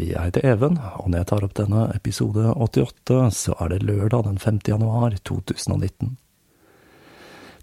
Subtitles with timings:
[0.00, 4.22] Jeg heter Even, og når jeg tar opp denne episode 88, så er det lørdag
[4.24, 4.60] den 5.
[4.70, 6.14] januar 2019.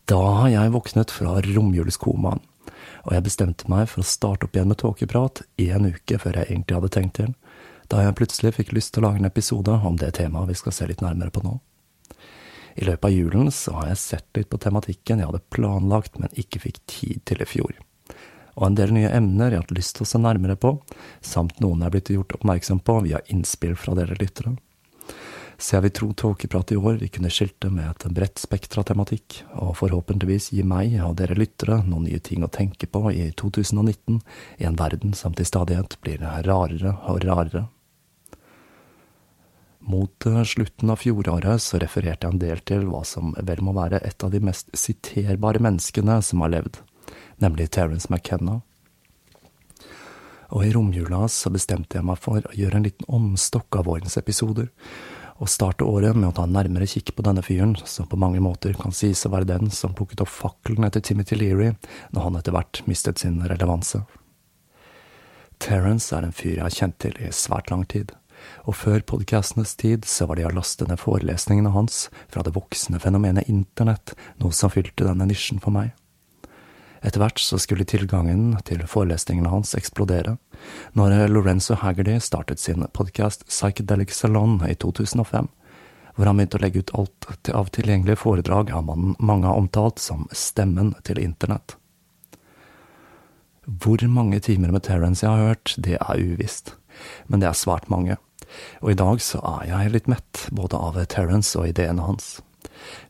[0.06, 2.44] Da har jeg våknet fra romjulskomaen,
[3.08, 6.52] og jeg bestemte meg for å starte opp igjen med Tåkeprat en uke før jeg
[6.52, 7.34] egentlig hadde tenkt til,
[7.90, 10.78] da jeg plutselig fikk lyst til å lage en episode om det temaet vi skal
[10.78, 11.58] se litt nærmere på nå.
[12.78, 16.38] I løpet av julen så har jeg sett litt på tematikken jeg hadde planlagt, men
[16.38, 17.74] ikke fikk tid til i fjor
[18.58, 20.74] og en del nye emner jeg har hatt lyst til å se nærmere på,
[21.22, 24.56] samt noen jeg er blitt gjort oppmerksom på via innspill fra dere lyttere.
[25.58, 28.86] Så jeg vil tro Tåkeprat i år vil kunne skilte med et bredt spekter av
[28.90, 33.32] tematikk, og forhåpentligvis gi meg og dere lyttere noen nye ting å tenke på i
[33.42, 34.20] 2019,
[34.62, 37.66] i en verden som til stadighet blir rarere og rarere.
[39.88, 44.02] Mot slutten av fjoråret så refererte jeg en del til hva som vel må være
[44.06, 46.82] et av de mest siterbare menneskene som har levd
[47.44, 48.62] nemlig Terence McKenna.
[50.56, 54.18] Og i romjula så bestemte jeg meg for å gjøre en liten omstokk av vårens
[54.20, 54.70] episoder,
[55.38, 58.42] og starte året med å ta en nærmere kikk på denne fyren, som på mange
[58.42, 61.74] måter kan sies å være den som plukket opp fakkelen etter Timothy Leary
[62.16, 64.02] når han etter hvert mistet sin relevanse.
[65.62, 68.16] Terence er en fyr jeg har kjent til i svært lang tid,
[68.70, 73.02] og før podcastenes tid så var det å laste ned forelesningene hans fra det voksende
[73.02, 75.94] fenomenet internett noe som fylte denne nisjen for meg.
[77.08, 80.34] Etter hvert så skulle tilgangen til forelesningene hans eksplodere,
[80.98, 85.48] når Lorenzo Haggerty startet sin podkast Psychedelic Salon i 2005,
[86.18, 90.04] hvor han begynte å legge ut alt av tilgjengelige foredrag av mannen mange har omtalt
[90.04, 91.78] som stemmen til internett.
[93.64, 96.74] Hvor mange timer med Terence jeg har hørt, det er uvisst,
[97.32, 98.20] men det er svært mange,
[98.82, 102.38] og i dag så er jeg litt mett både av Terence og ideene hans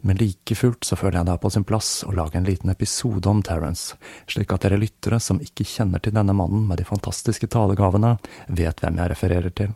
[0.02, 2.72] men like fullt så føler jeg det er på sin plass å lage en liten
[2.74, 3.98] episode om Terence,
[4.30, 8.84] slik at dere lyttere som ikke kjenner til denne mannen med de fantastiske talegavene, vet
[8.84, 9.76] hvem jeg refererer til.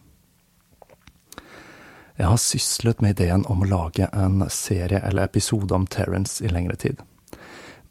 [2.21, 6.51] Jeg har syslet med ideen om å lage en serie eller episode om Terence i
[6.51, 6.99] lengre tid.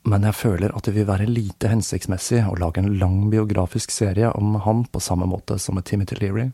[0.07, 4.31] Men jeg føler at det vil være lite hensiktsmessig å lage en lang biografisk serie
[4.33, 6.47] om ham på samme måte som med Timothy Leary.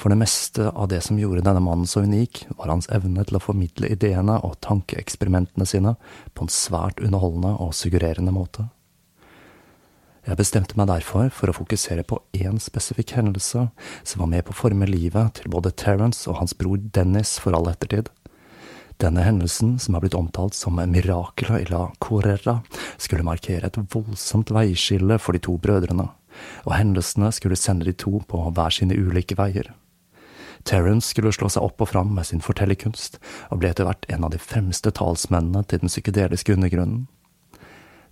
[0.00, 3.36] For det meste av det som gjorde denne mannen så unik, var hans evne til
[3.36, 5.92] å formidle ideene og tankeeksperimentene sine
[6.32, 8.70] på en svært underholdende og suggererende måte.
[10.24, 14.54] Jeg bestemte meg derfor for å fokusere på én spesifikk hendelse som var med på
[14.54, 18.08] å forme livet til både Terence og hans bror Dennis for all ettertid.
[19.00, 22.62] Denne hendelsen, som er blitt omtalt som mirakelet i la Correra,
[22.96, 26.08] skulle markere et voldsomt veiskille for de to brødrene,
[26.64, 29.74] og hendelsene skulle sende de to på hver sine ulike veier.
[30.64, 33.18] Terence skulle slå seg opp og fram med sin fortellerkunst,
[33.50, 37.06] og ble etter hvert en av de fremste talsmennene til den psykedeliske undergrunnen.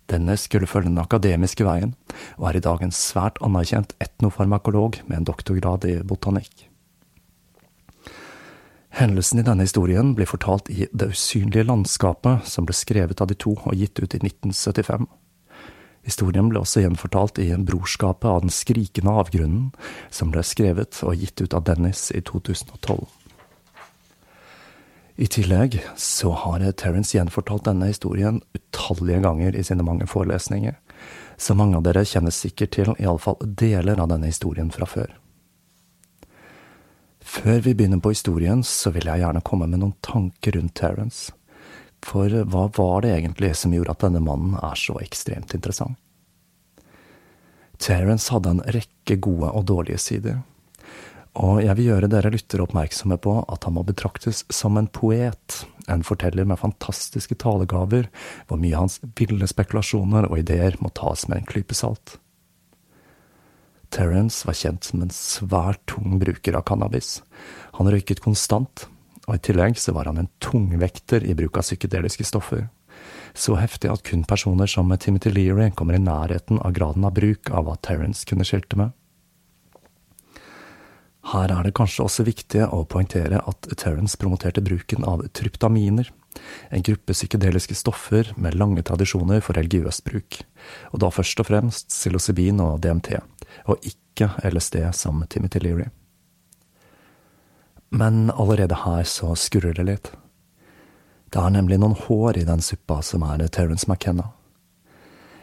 [0.08, 1.92] Denne skulle følge den akademiske veien,
[2.38, 6.64] og er i dag en svært anerkjent etnofarmakolog med en doktorgrad i botanikk.
[8.98, 13.36] Hendelsen i denne historien blir fortalt i Det usynlige landskapet, som ble skrevet av de
[13.36, 15.04] to og gitt ut i 1975.
[16.08, 19.70] Historien ble også gjenfortalt i Brorskapet av den skrikende avgrunnen,
[20.08, 23.04] som ble skrevet og gitt ut av Dennis i 2012.
[25.18, 30.76] I tillegg så har Terence gjenfortalt denne historien utallige ganger i sine mange forelesninger,
[31.36, 35.10] så mange av dere kjenner sikkert til iallfall deler av denne historien fra før.
[37.18, 41.34] Før vi begynner på historien, så vil jeg gjerne komme med noen tanker rundt Terence.
[42.06, 45.98] For hva var det egentlig som gjorde at denne mannen er så ekstremt interessant?
[47.78, 50.40] Terence hadde en rekke gode og dårlige sider.
[51.38, 55.60] Og jeg vil gjøre dere lyttere oppmerksomme på at han må betraktes som en poet,
[55.86, 58.08] en forteller med fantastiske talegaver,
[58.48, 62.16] hvor mye av hans ville spekulasjoner og ideer må tas med en klype salt.
[63.94, 67.20] Terence var kjent som en svært tung bruker av cannabis.
[67.78, 68.88] Han røyket konstant,
[69.28, 72.66] og i tillegg så var han en tungvekter i bruk av psykedeliske stoffer.
[73.36, 77.52] Så heftig at kun personer som Timothy Leary kommer i nærheten av graden av bruk
[77.52, 78.96] av hva Terence kunne skilte med.
[81.28, 86.08] Her er det kanskje også viktig å poengtere at Terence promoterte bruken av tryptaminer,
[86.72, 90.40] en gruppe psykedeliske stoffer med lange tradisjoner for religiøs bruk,
[90.94, 93.18] og da først og fremst psilocybin og DMT,
[93.68, 95.90] og ikke LSD som Timothy Leary.
[97.88, 100.10] Men allerede her så skurrer det litt.
[101.32, 104.30] Det er nemlig noen hår i den suppa som er Terence McKenna.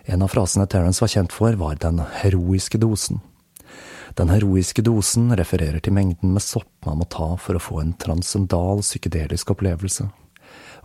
[0.06, 3.22] En av frasene Terence var kjent for, var den heroiske dosen.
[4.16, 7.96] Den heroiske dosen refererer til mengden med sopp man må ta for å få en
[8.00, 10.06] transcendal psykedelisk opplevelse,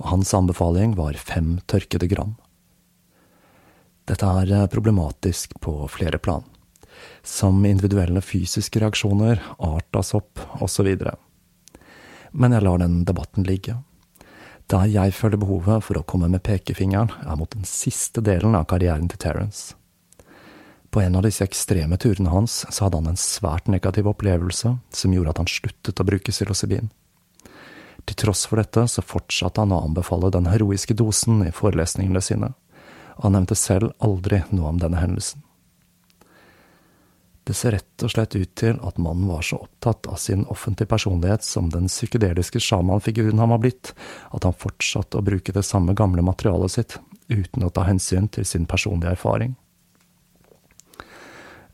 [0.01, 2.35] og hans anbefaling var fem tørkede gram.
[4.09, 6.49] Dette er problematisk på flere plan
[7.23, 10.89] som individuelle fysiske reaksjoner, art av sopp osv.
[12.33, 13.81] Men jeg lar den debatten ligge.
[14.71, 18.69] Der jeg føler behovet for å komme med pekefingeren, er mot den siste delen av
[18.71, 19.75] karrieren til Terence.
[20.91, 25.13] På en av disse ekstreme turene hans så hadde han en svært negativ opplevelse som
[25.15, 26.91] gjorde at han sluttet å bruke psilocybin.
[28.07, 32.55] Til tross for dette så fortsatte han å anbefale den heroiske dosen i forelesningene sine,
[33.19, 35.45] og han nevnte selv aldri noe om denne hendelsen.
[37.51, 40.87] Det ser rett og slett ut til at mannen var så opptatt av sin offentlige
[40.87, 43.89] personlighet som den psykedeliske sjamanfiguren han var blitt,
[44.31, 46.95] at han fortsatte å bruke det samme gamle materialet sitt,
[47.27, 49.57] uten å ta hensyn til sin personlige erfaring.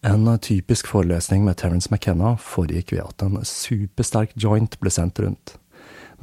[0.00, 5.58] En typisk forelesning med Terence McKenna foregikk ved at en supersterk joint ble sendt rundt,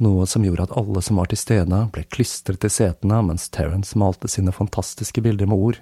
[0.02, 3.94] noe som gjorde at alle som var til stede, ble klistret til setene mens Terence
[4.02, 5.80] malte sine fantastiske bilder med ord,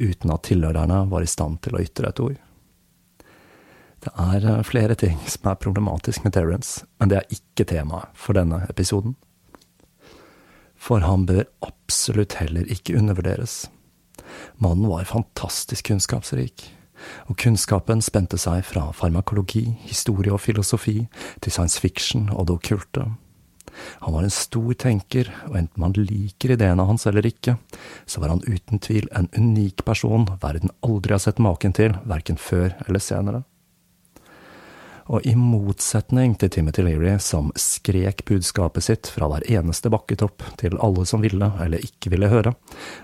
[0.00, 2.40] uten at tilhørerne var i stand til å ytre et ord.
[4.02, 8.10] Det er eh, flere ting som er problematisk med Terence, men det er ikke temaet
[8.18, 9.14] for denne episoden.
[10.74, 13.68] For han bør absolutt heller ikke undervurderes.
[14.58, 16.64] Mannen var fantastisk kunnskapsrik,
[17.30, 21.04] og kunnskapen spente seg fra farmakologi, historie og filosofi
[21.42, 23.06] til science fiction og det okkulte.
[24.02, 27.54] Han var en stor tenker, og enten man liker ideene hans eller ikke,
[28.04, 32.36] så var han uten tvil en unik person verden aldri har sett maken til, verken
[32.36, 33.44] før eller senere.
[35.10, 40.78] Og i motsetning til Timothy Leary, som skrek budskapet sitt fra hver eneste bakketopp til
[40.78, 42.54] alle som ville eller ikke ville høre,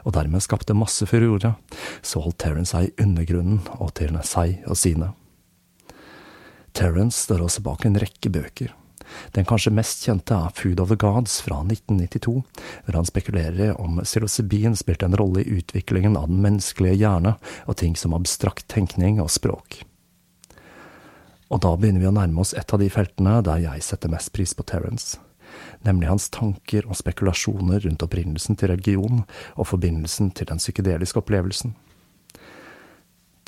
[0.05, 1.57] og dermed skapte masse furore,
[2.03, 5.13] så holdt Terence seg i undergrunnen og til seg og sine.
[6.77, 8.75] Terence står også bak en rekke bøker.
[9.33, 12.43] Den kanskje mest kjente er Food of the Gods fra 1992,
[12.85, 17.79] hvor han spekulerer om psilocybin spilte en rolle i utviklingen av den menneskelige hjerne og
[17.81, 19.83] ting som abstrakt tenkning og språk.
[21.49, 24.33] Og da begynner vi å nærme oss et av de feltene der jeg setter mest
[24.37, 25.17] pris på Terence,
[25.87, 29.23] nemlig hans tanker og spekulasjoner rundt opprinnelsen til religion
[29.57, 31.75] og forbindelsen til den psykedeliske opplevelsen.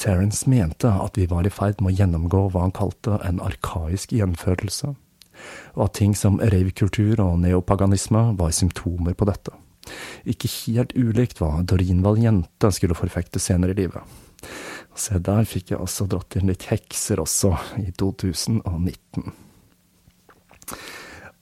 [0.01, 4.15] Terence mente at vi var i ferd med å gjennomgå hva han kalte en arkaisk
[4.17, 4.95] gjenfødelse,
[5.77, 9.53] og at ting som ravekultur og neopaganisme var symptomer på dette.
[10.25, 14.01] Ikke helt ulikt hva Doreen Valiente skulle forfekte senere i livet.
[14.97, 19.33] Se, der fikk jeg også dratt inn litt hekser også, i 2019.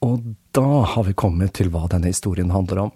[0.07, 2.93] Og da har vi kommet til hva denne historien handler om.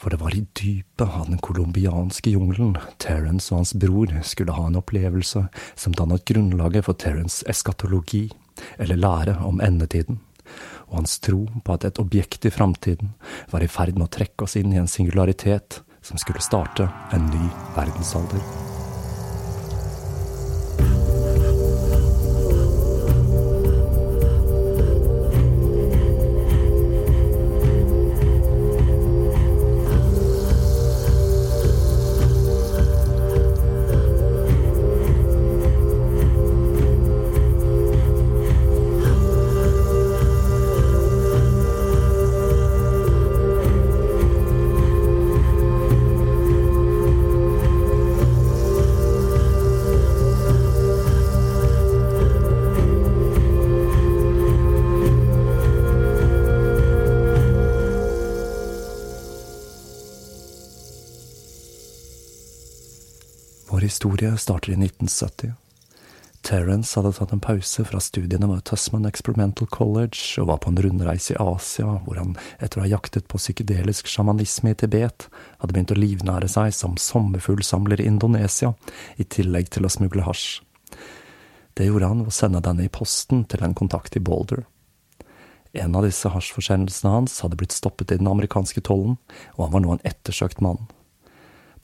[0.00, 4.64] For det var i dypet av den colombianske jungelen Terence og hans bror skulle ha
[4.70, 5.42] en opplevelse
[5.74, 8.30] som dannet grunnlaget for Terence eskatologi,
[8.80, 10.22] eller lære om endetiden,
[10.88, 13.12] og hans tro på at et objekt i framtiden
[13.52, 17.28] var i ferd med å trekke oss inn i en singularitet som skulle starte en
[17.28, 18.69] ny verdensalder.
[64.40, 65.54] Starter i 1970.
[66.40, 70.80] Terence hadde tatt en pause fra studiene ved Tussman Experimental College og var på en
[70.80, 75.28] rundreise i Asia, hvor han etter å ha jaktet på psykedelisk sjamanisme i Tibet,
[75.60, 78.72] hadde begynt å livnære seg som sommerfuglsamler i Indonesia,
[79.20, 80.62] i tillegg til å smugle hasj.
[81.76, 84.64] Det gjorde han ved å sende denne i posten til en kontakt i Boulder.
[85.76, 89.20] En av disse hasjforsendelsene hans hadde blitt stoppet i den amerikanske tollen,
[89.58, 90.88] og han var nå en ettersøkt mann.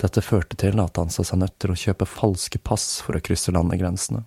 [0.03, 3.23] Dette førte til at han så seg nødt til å kjøpe falske pass for å
[3.25, 4.25] krysse landegrensene.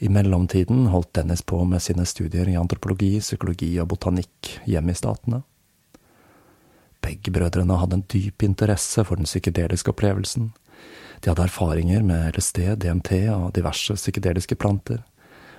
[0.00, 4.96] I mellomtiden holdt Dennis på med sine studier i antropologi, psykologi og botanikk hjemme i
[4.96, 5.42] Statene.
[7.04, 10.50] Begge brødrene hadde en dyp interesse for den psykedeliske opplevelsen.
[11.20, 15.02] De hadde erfaringer med LSD, DMT og diverse psykedeliske planter,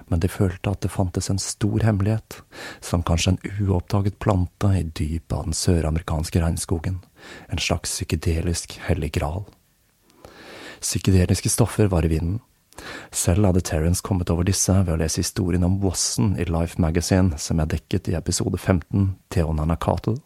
[0.09, 2.41] men de følte at det fantes en stor hemmelighet,
[2.81, 6.97] som kanskje en uoppdaget plante i dypet av den søramerikanske regnskogen,
[7.49, 9.43] en slags psykedelisk hellig gral.
[10.81, 12.39] Psykedeliske stoffer var i vinden,
[13.11, 17.37] selv hadde Terence kommet over disse ved å lese historien om Wasson i Life Magazine,
[17.37, 20.17] som jeg dekket i episode 15, Theona Nanakato.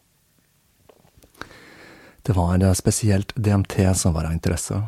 [2.25, 4.79] Det var spesielt DMT som var av interesse.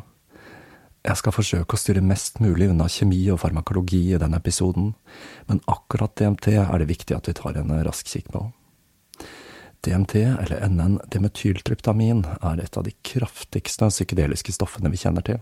[1.06, 4.90] Jeg skal forsøke å styre mest mulig unna kjemi og farmakologi i denne episoden,
[5.46, 8.48] men akkurat DMT er det viktig at vi tar en rask kikk på.
[9.86, 15.38] DMT, eller NN-demetyltryptamin, er et av de kraftigste psykedeliske stoffene vi kjenner til.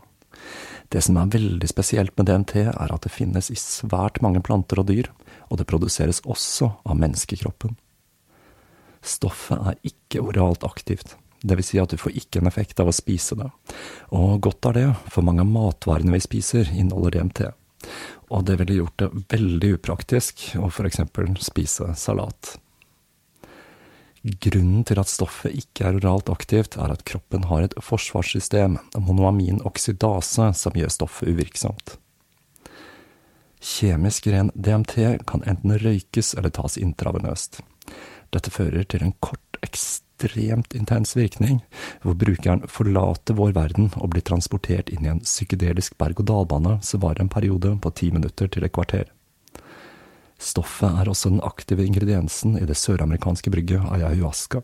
[0.92, 4.82] Det som er veldig spesielt med DMT, er at det finnes i svært mange planter
[4.82, 5.08] og dyr,
[5.48, 7.76] og det produseres også av menneskekroppen.
[9.06, 11.16] Stoffet er ikke oralt aktivt,
[11.46, 13.48] vil si at du får ikke en effekt av å spise det,
[14.14, 17.42] og godt er det, for mange av matvarene vi spiser inneholder DMT,
[18.34, 22.56] og det ville gjort det veldig upraktisk å eksempel spise salat.
[24.26, 29.60] Grunnen til at stoffet ikke er oralt aktivt, er at kroppen har et forsvarssystem, monoamin
[29.68, 31.94] oksidase, som gjør stoffet uvirksomt.
[33.62, 34.96] Kjemisk ren DMT
[35.30, 37.60] kan enten røykes eller tas intravenøst.
[38.34, 41.60] Dette fører til en kort, ekstremt intens virkning,
[42.02, 47.22] hvor brukeren forlater vår verden og blir transportert inn i en psykedelisk berg-og-dal-bane som varer
[47.24, 49.06] en periode på ti minutter til et kvarter.
[50.38, 54.62] Stoffet er også den aktive ingrediensen i det søramerikanske brygget ayahuasca.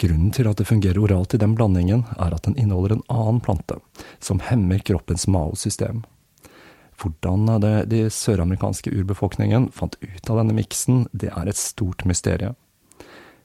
[0.00, 3.40] Grunnen til at det fungerer oralt i den blandingen, er at den inneholder en annen
[3.44, 3.76] plante,
[4.18, 6.02] som hemmer kroppens Mao-system.
[7.00, 12.56] Hvordan det, de søramerikanske urbefolkningen fant ut av denne miksen, det er et stort mysterium.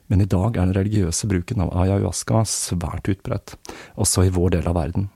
[0.06, 3.56] Men i dag er den religiøse bruken av ayahuasca svært utbredt,
[3.96, 5.08] også i vår del av verden.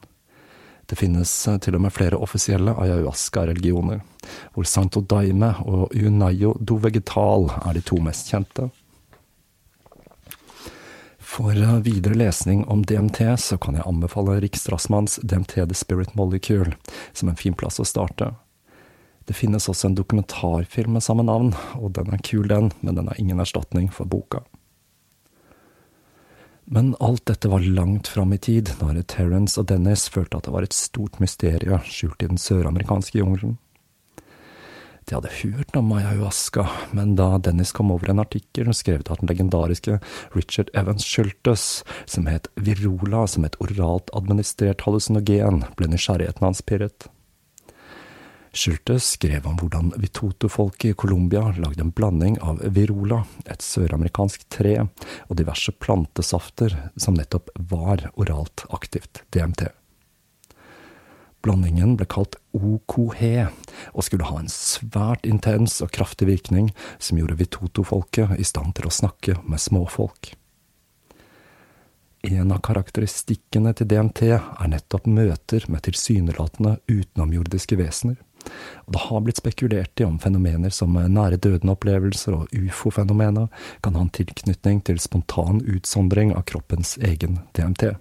[0.90, 4.00] Det finnes eh, til og med flere offisielle ayahuasca-religioner,
[4.54, 8.66] hvor Santo Daime og Unayo do Vegetal er de to mest kjente.
[11.23, 16.75] For eh, videre lesning om DMT så kan jeg anbefale Riksdrassmanns DMT The Spirit Molecule
[17.12, 18.32] som en fin plass å starte.
[19.30, 23.06] Det finnes også en dokumentarfilm med samme navn, og den er kul, den, men den
[23.06, 24.42] er ingen erstatning for boka.
[26.72, 30.52] Men alt dette var langt fram i tid, når Terence og Dennis følte at det
[30.54, 33.56] var et stort mysterium skjult i den søramerikanske jungelen.
[35.08, 39.32] De hadde hørt om ayahuasca, men da Dennis kom over en artikkel skrevet av den
[39.32, 39.98] legendariske
[40.36, 47.10] Richard Evans Schultes, som het Virola som et oralt administrert hallusinogen, ble nysgjerrigheten hans pirret.
[48.52, 54.75] Schultes skrev om hvordan Vitoto-folket i Colombia lagde en blanding av virola, et søramerikansk tre,
[55.28, 59.69] og diverse plantesafter som nettopp var oralt aktivt DMT.
[61.40, 63.23] Blandingen ble kalt OKH,
[63.95, 68.90] og skulle ha en svært intens og kraftig virkning som gjorde Vitoto-folket i stand til
[68.90, 70.35] å snakke med småfolk.
[72.26, 78.19] En av karakteristikkene til DMT er nettopp møter med tilsynelatende utenomjordiske vesener.
[78.87, 83.49] Og det har blitt spekulert i om fenomener som nære døden-opplevelser og ufo-fenomener
[83.85, 87.92] kan ha en tilknytning til spontan utsondring av kroppens egen DMT.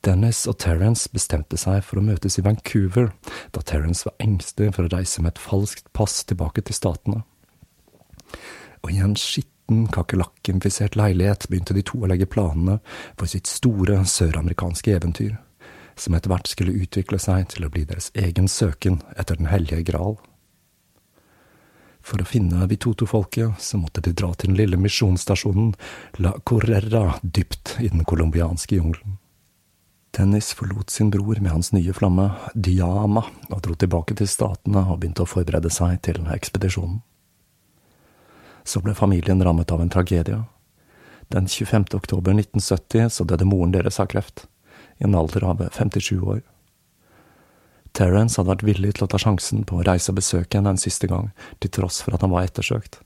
[0.00, 3.10] Dennis og Terence bestemte seg for å møtes i Vancouver,
[3.52, 7.20] da Terence var engstelig for å reise med et falskt pass tilbake til Statene.
[8.80, 12.80] Og i en skitten, kakerlakkinfisert leilighet begynte de to å legge planene
[13.12, 15.36] for sitt store søramerikanske eventyr
[16.00, 19.84] som etter hvert skulle utvikle seg til å bli deres egen søken etter Den hellige
[19.92, 20.16] gral.
[22.00, 25.74] For å finne Vitoto-folket så måtte de dra til den lille misjonsstasjonen
[26.24, 29.18] La Correra dypt i den colombianske jungelen.
[30.16, 34.98] Dennis forlot sin bror med hans nye flamme, Diama, og dro tilbake til Statene og
[34.98, 36.98] begynte å forberede seg til ekspedisjonen.
[38.66, 40.40] Så ble familien rammet av en tragedie.
[41.30, 41.92] Den 25.
[41.94, 44.48] oktober 1970 så døde moren deres av kreft.
[45.00, 46.40] I en alder av 57 år.
[47.96, 50.80] Terence hadde vært villig til å ta sjansen på å reise og besøke henne en
[50.80, 53.00] siste gang, til tross for at han var ettersøkt,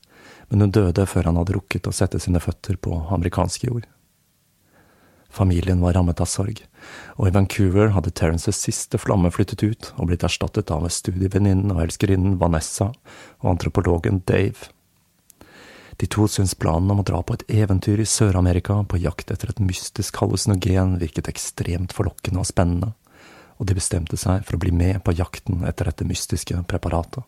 [0.51, 3.87] men hun døde før han hadde rukket å sette sine føtter på amerikansk jord.
[5.35, 6.61] Familien var rammet av sorg,
[7.17, 11.81] og i Vancouver hadde Terences siste flamme flyttet ut og blitt erstattet av studievenninnen og
[11.83, 12.93] elskerinnen Vanessa
[13.41, 14.69] og antropologen Dave.
[15.97, 19.53] De to syntes planen om å dra på et eventyr i Sør-Amerika på jakt etter
[19.53, 22.91] et mystisk hallusinogen virket ekstremt forlokkende og spennende,
[23.55, 27.23] og de bestemte seg for å bli med på jakten etter dette mystiske preparatet.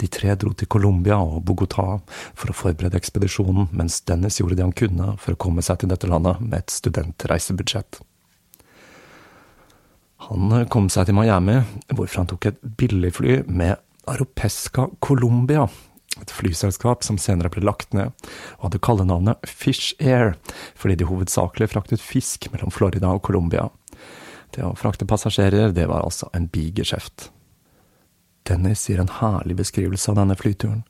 [0.00, 4.64] De tre dro til Colombia og Bogotá for å forberede ekspedisjonen, mens Dennis gjorde det
[4.64, 8.00] han kunne for å komme seg til dette landet med et studentreisebudsjett.
[10.30, 11.58] Han kom seg til Miami,
[11.92, 13.76] hvorfra han tok et billigfly med
[14.08, 15.68] Aropesca Colombia,
[16.22, 18.14] et flyselskap som senere ble lagt ned,
[18.58, 20.36] og hadde kallenavnet Fish Air,
[20.74, 23.68] fordi de hovedsakelig fraktet fisk mellom Florida og Colombia.
[24.54, 27.30] Det å frakte passasjerer, det var altså en bigeskjeft.
[28.48, 30.82] Dennis gir en herlig beskrivelse av denne flyturen,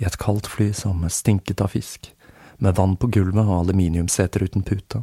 [0.00, 2.10] i et kaldt fly som stinket av fisk,
[2.58, 5.02] med vann på gulvet og aluminiumsseter uten pute,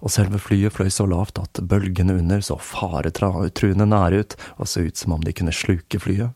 [0.00, 4.84] og selve flyet fløy så lavt at bølgene under så faretruende nære ut og så
[4.86, 6.35] ut som om de kunne sluke flyet.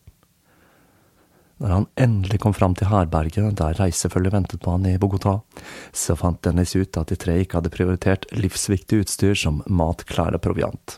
[1.60, 5.42] Når han endelig kom fram til herberget der reisefølget ventet på han i Bogotá,
[5.92, 10.38] så fant Dennis ut at de tre ikke hadde prioritert livsviktig utstyr som mat, klær
[10.38, 10.96] og proviant.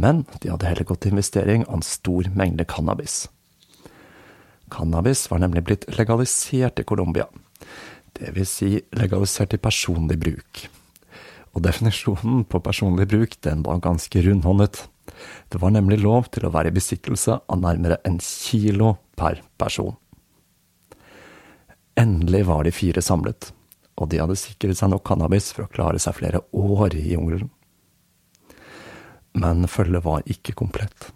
[0.00, 3.26] Men de hadde heller gått til investering av en stor mengde cannabis.
[4.72, 7.26] Cannabis var nemlig blitt legalisert i Colombia,
[8.20, 10.64] vil si legalisert til personlig bruk.
[11.52, 14.86] Og definisjonen på personlig bruk, den var ganske rundhåndet.
[15.48, 19.96] Det var nemlig lov til å være i besittelse av nærmere en kilo per person.
[22.00, 23.50] Endelig var de fire samlet,
[24.00, 27.50] og de hadde sikret seg nok cannabis for å klare seg flere år i jungelen.
[29.36, 31.10] Men følget var ikke komplett.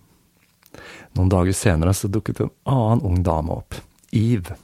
[1.14, 3.78] Noen dager senere så dukket en annen ung dame opp,
[4.14, 4.58] Eve.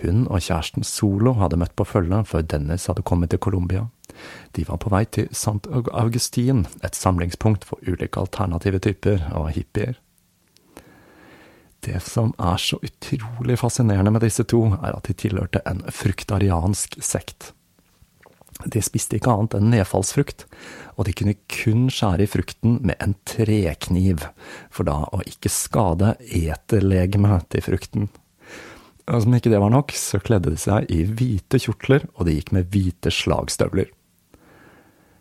[0.00, 3.88] Hun og kjæresten Solo hadde møtt på følget før Dennis hadde kommet til Colombia.
[4.56, 5.66] De var på vei til St.
[5.70, 9.98] Augustin, et samlingspunkt for ulike alternative typer og hippier.
[11.80, 16.98] Det som er så utrolig fascinerende med disse to, er at de tilhørte en fruktariansk
[17.04, 17.54] sekt.
[18.68, 20.44] De spiste ikke annet enn nedfallsfrukt,
[21.00, 24.26] og de kunne kun skjære i frukten med en trekniv,
[24.68, 28.10] for da å ikke skade eterlegemet til frukten.
[29.10, 32.36] Og som ikke det var nok, så kledde de seg i hvite kjortler, og de
[32.36, 33.88] gikk med hvite slagstøvler.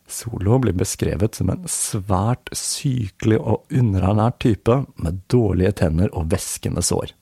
[0.09, 6.81] Solo blir beskrevet som en svært sykelig og underernært type med dårlige tenner og væskende
[6.85, 7.13] sår.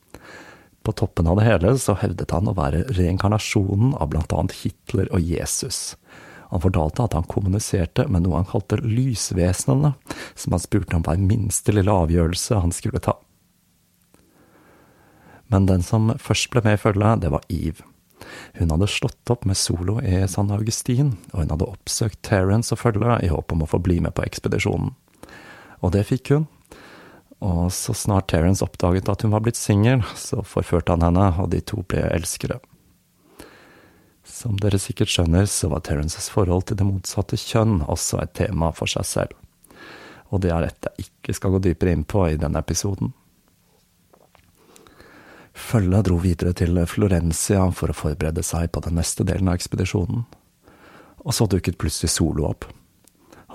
[0.87, 5.19] På toppen av det hele så hevdet han å være reinkarnasjonen av annet Hitler og
[5.19, 5.97] Jesus.
[6.47, 9.91] Han fortalte at han kommuniserte med noe han kalte lysvesenene,
[10.35, 13.17] som han spurte om hver minste lille avgjørelse han skulle ta.
[15.51, 17.83] Men den som først ble med i følget, det var Eve.
[18.57, 22.81] Hun hadde slått opp med solo i San Augustin, og hun hadde oppsøkt Terence og
[22.81, 24.93] følgere i håp om å få bli med på ekspedisjonen.
[25.85, 26.47] Og det fikk hun.
[27.45, 31.51] Og så snart Terence oppdaget at hun var blitt singel, så forførte han henne, og
[31.53, 32.57] de to ble elskere.
[34.27, 38.73] Som dere sikkert skjønner, så var Terences forhold til det motsatte kjønn også et tema
[38.75, 39.37] for seg selv.
[40.33, 43.13] Og det er et jeg ikke skal gå dypere inn på i denne episoden.
[45.57, 50.27] Følget dro videre til Florencia for å forberede seg på den neste delen av ekspedisjonen.
[51.25, 52.67] Og så dukket plutselig Solo opp.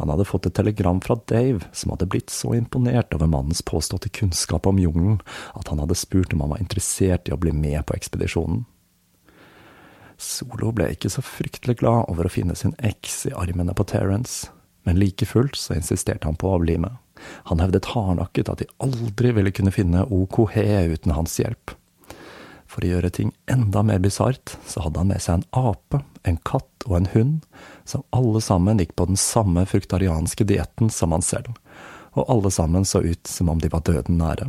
[0.00, 4.08] Han hadde fått et telegram fra Dave, som hadde blitt så imponert over mannens påståtte
[4.08, 5.20] kunnskap om jungelen,
[5.54, 8.64] at han hadde spurt om han var interessert i å bli med på ekspedisjonen.
[10.16, 14.48] Solo ble ikke så fryktelig glad over å finne sin eks i armene på Terence,
[14.88, 16.96] men like fullt så insisterte han på å bli med.
[17.50, 20.58] Han hevdet hardnakket at de aldri ville kunne finne OKH
[20.96, 21.76] uten hans hjelp.
[22.72, 26.38] For å gjøre ting enda mer bisart, så hadde han med seg en ape, en
[26.48, 27.42] katt og en hund,
[27.84, 31.52] som alle sammen gikk på den samme fruktarianske dietten som han selv,
[32.16, 34.48] og alle sammen så ut som om de var døden nære.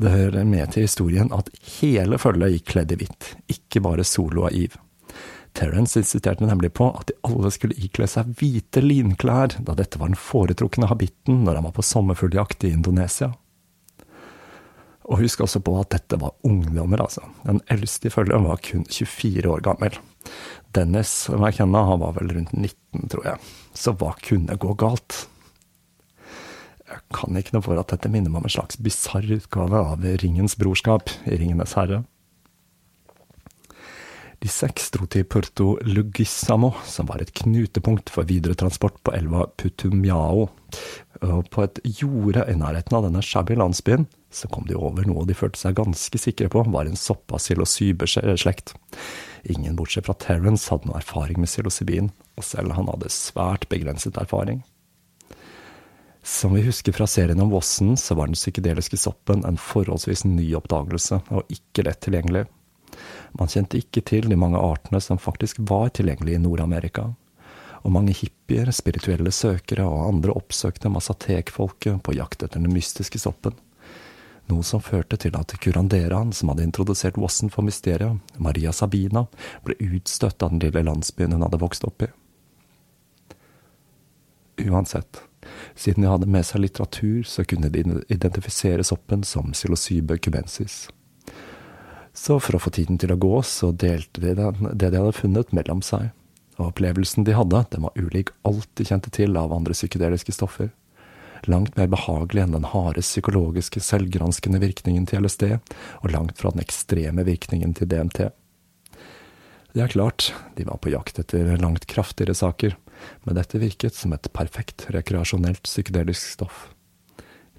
[0.00, 4.46] Det hører med til historien at hele følget gikk kledd i hvitt, ikke bare Solo
[4.48, 4.80] og Eve.
[5.56, 10.12] Terence insisterte nemlig på at de alle skulle ikle seg hvite linklær, da dette var
[10.12, 13.32] den foretrukne habitten når han var på sommerfugljakt i Indonesia.
[15.10, 17.24] Og husk også på at dette var ungdommer, altså.
[17.42, 19.98] Den eldste i følget var kun 24 år gammel.
[20.76, 23.50] Dennis McKenna han var vel rundt 19, tror jeg.
[23.74, 25.24] Så hva kunne gå galt?
[26.90, 30.06] Jeg kan ikke noe for at dette minner meg om en slags bisarr utgave av
[30.22, 32.04] Ringens brorskap i Ringenes herre.
[34.40, 39.44] De seks dro til Porto Lugissamo, som var et knutepunkt for videre transport på elva
[39.60, 40.46] Putumiao.
[41.20, 45.26] Og på et jorde i nærheten av denne shabby landsbyen, så kom de over noe
[45.26, 48.74] de følte seg ganske sikre på var en soppa psilocybeslekt.
[49.50, 54.20] Ingen bortsett fra Terence hadde noe erfaring med psilocybin, og selv han hadde svært begrenset
[54.20, 54.62] erfaring.
[56.22, 60.52] Som vi husker fra serien om Vossen, så var den psykedeliske soppen en forholdsvis ny
[60.58, 62.44] oppdagelse, og ikke lett tilgjengelig.
[63.38, 67.08] Man kjente ikke til de mange artene som faktisk var tilgjengelige i Nord-Amerika.
[67.80, 73.56] Og mange hippier, spirituelle søkere og andre oppsøkte massatekfolket på jakt etter den mystiske soppen.
[74.50, 79.26] Noe som førte til at kuranderaen som hadde introdusert Wassen for mysteriet, Maria Sabina,
[79.62, 82.10] ble utstøtt av den lille landsbyen hun hadde vokst opp i.
[84.66, 85.22] Uansett.
[85.74, 90.88] Siden de hadde med seg litteratur, så kunne de identifisere soppen som psilocybe cubensis.
[92.12, 95.16] Så for å få tiden til å gå, så delte de den, det de hadde
[95.16, 96.10] funnet, mellom seg.
[96.58, 100.72] Og opplevelsen de hadde, den var ulik alt de kjente til av andre psykedeliske stoffer.
[101.48, 105.46] Langt mer behagelig enn den harde psykologiske, selvgranskende virkningen til LSD,
[106.02, 108.28] og langt fra den ekstreme virkningen til DMT.
[109.70, 112.74] Det er klart, de var på jakt etter langt kraftigere saker,
[113.24, 116.68] men dette virket som et perfekt rekreasjonelt psykedelisk stoff.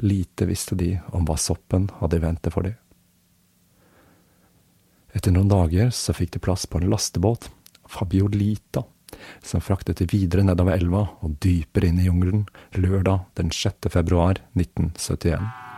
[0.01, 2.77] Lite visste de om hva soppen hadde i vente for dem.
[5.11, 7.49] Etter noen dager så fikk de plass på en lastebåt,
[7.91, 8.85] Fabiolita,
[9.43, 12.45] som fraktet de videre nedover elva og dypere inn i jungelen
[12.77, 13.91] lørdag den 6.
[13.91, 15.70] februar 1971.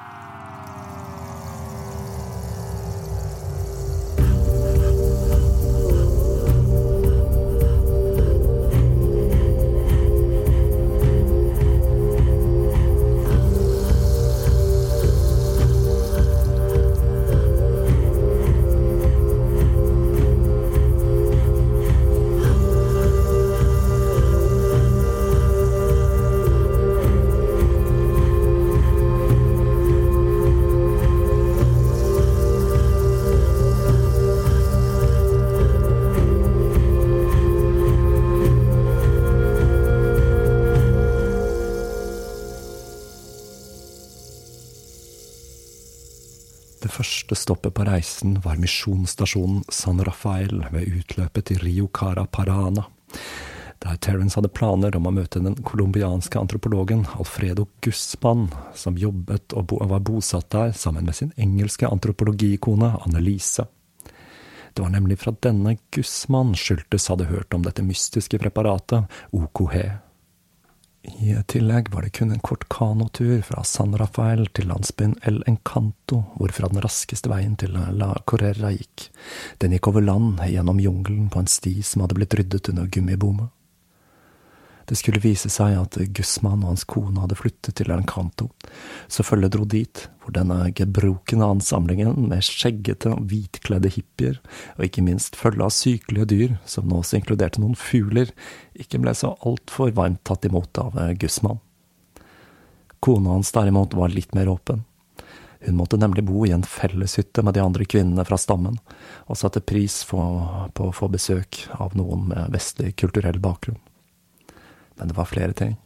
[47.33, 52.83] første stoppet på reisen var misjonsstasjonen San Rafael ved utløpet til Rio Cara Parana,
[53.81, 59.73] der Terence hadde planer om å møte den colombianske antropologen Alfredo Guzman, som jobbet og
[59.89, 63.65] var bosatt der sammen med sin engelske antropologikone Annelise.
[64.73, 70.02] Det var nemlig fra denne Guzman Schultes hadde hørt om dette mystiske preparatet, OKH.
[71.03, 76.21] I tillegg var det kun en kort kanotur fra San Rafael til landsbyen El Encanto,
[76.39, 79.09] hvorfra den raskeste veien til La Correra gikk.
[79.59, 83.51] Den gikk over land, gjennom jungelen på en sti som hadde blitt ryddet under gummibomet.
[84.89, 88.49] Det skulle vise seg at Guzman og hans kone hadde flyttet til Encanto,
[89.07, 94.39] så følget dro dit, hvor denne gebrokne ansamlingen med skjeggete og hvitkledde hippier,
[94.77, 98.31] og ikke minst følge av sykelige dyr, som nå også inkluderte noen fugler,
[98.75, 101.61] ikke ble så altfor varmt tatt imot av Guzman.
[103.03, 104.85] Kona hans derimot var litt mer åpen.
[105.63, 108.77] Hun måtte nemlig bo i en felleshytte med de andre kvinnene fra stammen,
[109.31, 113.79] og satte pris på å få besøk av noen med vestlig kulturell bakgrunn.
[114.97, 115.77] Men det var flere ting,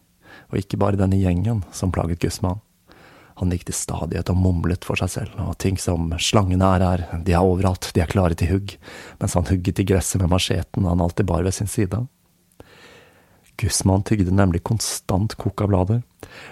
[0.52, 2.62] og ikke bare denne gjengen som plaget Gussmann.
[3.38, 7.04] Han gikk til stadighet og mumlet for seg selv, og ting som slangene er her,
[7.22, 8.74] de er overalt, de er klare til hugg,
[9.22, 12.02] mens han hugget i gresset med macheten han alltid bar ved sin side.
[13.58, 16.02] Gussmann tygde nemlig konstant kokablader,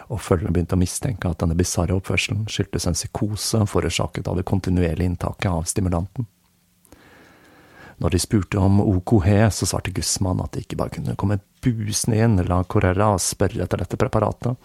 [0.10, 4.46] og følgende begynte å mistenke at denne bisarre oppførselen skyldtes en psykose forårsaket av det
[4.50, 6.30] kontinuerlige inntaket av stimulanten.
[8.02, 11.39] Når de spurte om OKH, så svarte Gussmann at det ikke bare kunne komme
[11.73, 14.56] busende inn La Correra og spørre etter dette preparatet,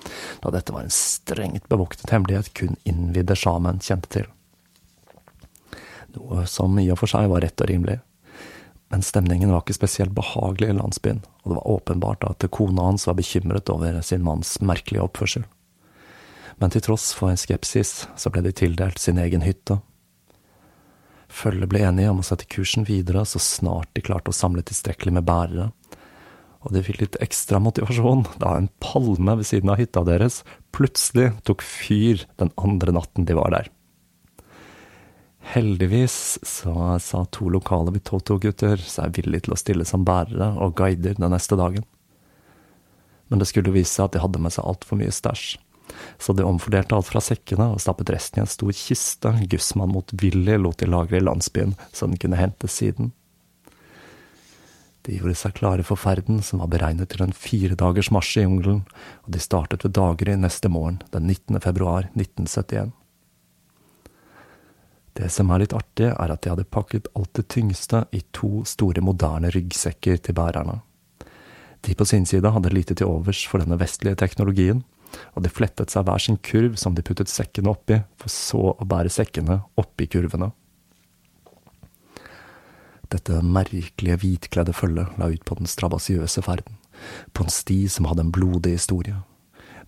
[0.42, 4.28] da dette var en strengt bevoktet hemmelighet kun innvidde sjamen kjente til.
[6.16, 8.00] Noe som i og for seg var rett og rimelig.
[8.90, 13.06] Men stemningen var ikke spesielt behagelig i landsbyen, og det var åpenbart at kona hans
[13.06, 15.46] var bekymret over sin manns merkelige oppførsel.
[16.58, 19.78] Men til tross for en skepsis, så ble de tildelt sin egen hytte,
[21.30, 25.14] Følget ble enige om å sette kursen videre så snart de klarte å samle tilstrekkelig
[25.14, 25.70] med bærere.
[26.60, 30.42] Og de fikk litt ekstra motivasjon da en palme ved siden av hytta deres
[30.76, 33.70] plutselig tok fyr den andre natten de var der.
[35.54, 41.16] Heldigvis så sa to lokale Bitoto-gutter seg villige til å stille som bærere og guider
[41.16, 41.88] den neste dagen.
[43.32, 45.56] Men det skulle vise seg at de hadde med seg altfor mye stæsj
[46.18, 50.58] så de omfordelte alt fra sekkene og stappet resten i en stor kiste Gussmann motvillig
[50.60, 53.12] lot de lagre i landsbyen, så den kunne hentes siden.
[55.06, 58.44] De gjorde seg klare for ferden, som var beregnet til en fire dagers marsj i
[58.44, 58.82] jungelen,
[59.24, 61.60] og de startet ved daggry neste morgen, den 19.
[61.64, 62.92] februar 1971.
[65.16, 68.60] Det som er litt artig, er at de hadde pakket alt det tyngste i to
[68.68, 70.78] store, moderne ryggsekker til bærerne.
[71.80, 74.84] De på sin side hadde lite til overs for denne vestlige teknologien,
[75.34, 78.86] og de flettet seg hver sin kurv som de puttet sekkene oppi, for så å
[78.86, 80.52] bære sekkene oppi kurvene.
[83.10, 86.78] Dette merkelige hvitkledde følget la ut på den strabasiøse ferden,
[87.34, 89.16] på en sti som hadde en blodig historie.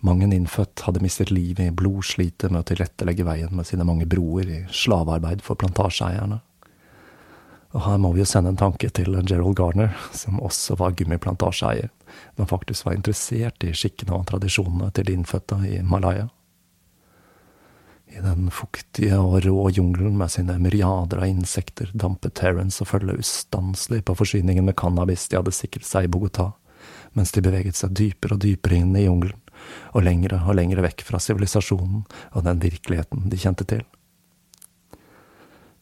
[0.03, 4.07] Mang en innfødt hadde mistet livet i blodslitet med å tilrettelegge veien med sine mange
[4.09, 6.41] broer i slavearbeid for plantasjeeierne.
[7.73, 11.89] Og her må vi jo sende en tanke til Gerald Garner, som også var gummiplantasjeeier,
[12.37, 16.27] men faktisk var interessert i skikkene og tradisjonene til de innfødte i Malaya.
[18.13, 23.23] I den fuktige og rå jungelen med sine myriader av insekter dampet Terence og følget
[23.23, 26.51] ustanselig på forsyningen med cannabis de hadde sikret seg i Bogotá,
[27.17, 29.39] mens de beveget seg dypere og dypere inn i jungelen,
[29.97, 33.81] og lengre og lengre vekk fra sivilisasjonen og den virkeligheten de kjente til.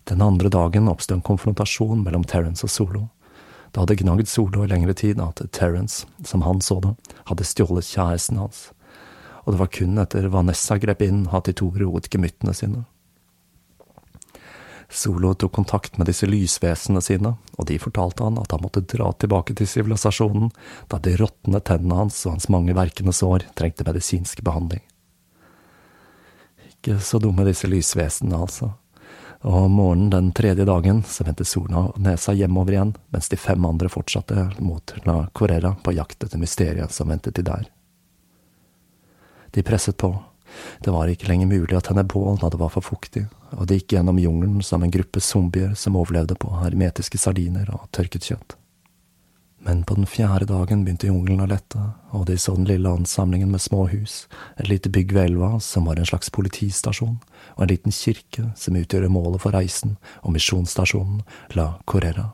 [0.07, 3.07] Den andre dagen oppsto en konfrontasjon mellom Terence og Solo.
[3.71, 6.95] Det hadde gnagd Solo i lengre tid at Terence, som han så det,
[7.27, 8.69] hadde stjålet kjæresten hans
[9.43, 12.83] og det var kun etter Vanessa grep inn at de to roet gemyttene sine.
[14.91, 19.07] Solo tok kontakt med disse lysvesenene sine, og de fortalte han at han måtte dra
[19.15, 20.51] tilbake til sivilisasjonen,
[20.91, 24.83] da de råtne tennene hans og hans mange verkende sår trengte medisinsk behandling.
[26.67, 28.73] Ikke så dumme disse lysvesenene, altså.
[29.47, 33.39] Og om morgenen den tredje dagen så vendte sola og Nesa hjemover igjen, mens de
[33.39, 37.63] fem andre fortsatte mot La Correra på jakt etter mysteriet som ventet de der.
[39.51, 40.13] De presset på.
[40.83, 43.79] Det var ikke lenger mulig å tenne bål da det var for fuktig, og de
[43.79, 48.57] gikk gjennom jungelen som en gruppe zombier som overlevde på hermetiske sardiner og tørket kjøtt.
[49.61, 51.79] Men på den fjerde dagen begynte jungelen å lette,
[52.17, 54.25] og de så den lille ansamlingen med små hus,
[54.57, 57.19] et lite bygg ved elva som var en slags politistasjon,
[57.55, 61.21] og en liten kirke som utgjør målet for reisen, og misjonsstasjonen
[61.53, 62.31] La Correra.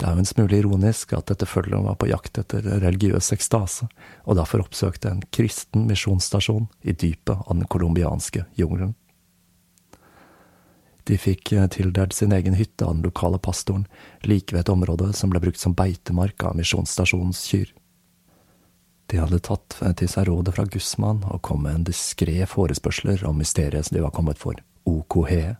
[0.00, 3.84] Det er jo en smule ironisk at dette følget var på jakt etter religiøs ekstase,
[4.24, 8.94] og derfor oppsøkte en kristen misjonsstasjon i dypet av den colombianske jungelen.
[11.04, 13.84] De fikk eh, tildelt sin egen hytte av den lokale pastoren,
[14.24, 17.74] like ved et område som ble brukt som beitemark av misjonsstasjonens kyr.
[19.10, 23.40] De hadde tatt til seg rådet fra Gussmann og kom med en diskré forespørsler om
[23.42, 24.56] mysteriet som de var kommet for,
[24.88, 25.56] OKH,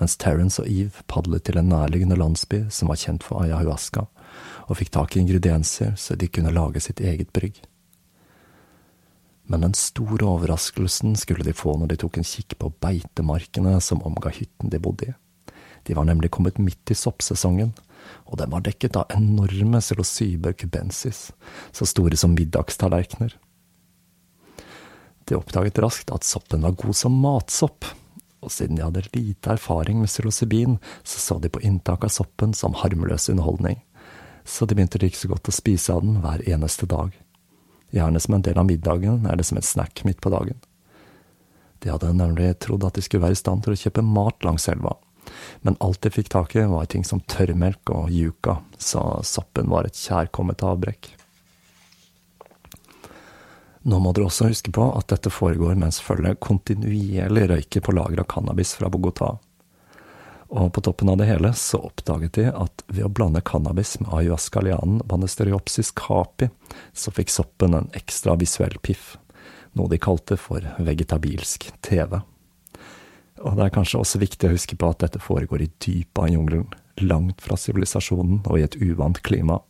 [0.00, 4.06] mens Terence og Eve padlet til en nærliggende landsby som var kjent for ayahuasca,
[4.68, 7.60] og fikk tak i ingredienser så de kunne lage sitt eget brygg.
[9.50, 14.02] Men den store overraskelsen skulle de få når de tok en kikk på beitemarkene som
[14.06, 15.14] omga hytten de bodde i.
[15.88, 17.72] De var nemlig kommet midt i soppsesongen,
[18.30, 21.30] og den var dekket av enorme psilocyber cubensis,
[21.72, 23.34] så store som middagstallerkener.
[25.26, 27.86] De oppdaget raskt at soppen var god som matsopp,
[28.40, 32.54] og siden de hadde lite erfaring med psilocybin, så så de på inntak av soppen
[32.56, 33.82] som harmløs underholdning,
[34.44, 37.12] så de begynte like så godt å spise av den hver eneste dag.
[37.90, 40.58] Gjerne som en del av middagen eller som et snack midt på dagen.
[41.80, 44.68] De hadde nemlig trodd at de skulle være i stand til å kjøpe mat langs
[44.72, 44.96] elva,
[45.62, 49.88] men alt de fikk tak i var ting som tørrmelk og yuca, så soppen var
[49.88, 51.12] et kjærkomment avbrekk.
[53.82, 58.20] Nå må dere også huske på at dette foregår mens følget kontinuerlig røyker på lager
[58.20, 59.38] av cannabis fra Bogotá.
[60.50, 64.10] Og på toppen av det hele så oppdaget de at ved å blande cannabis med
[64.12, 66.50] ayahuasca-lianen banesteriopsis capi,
[66.92, 69.14] så fikk soppen en ekstra visuell piff,
[69.78, 72.18] noe de kalte for vegetabilsk TV.
[73.40, 76.28] Og det er kanskje også viktig å huske på at dette foregår i dypet av
[76.34, 76.66] jungelen,
[77.00, 79.62] langt fra sivilisasjonen og i et uvant klima,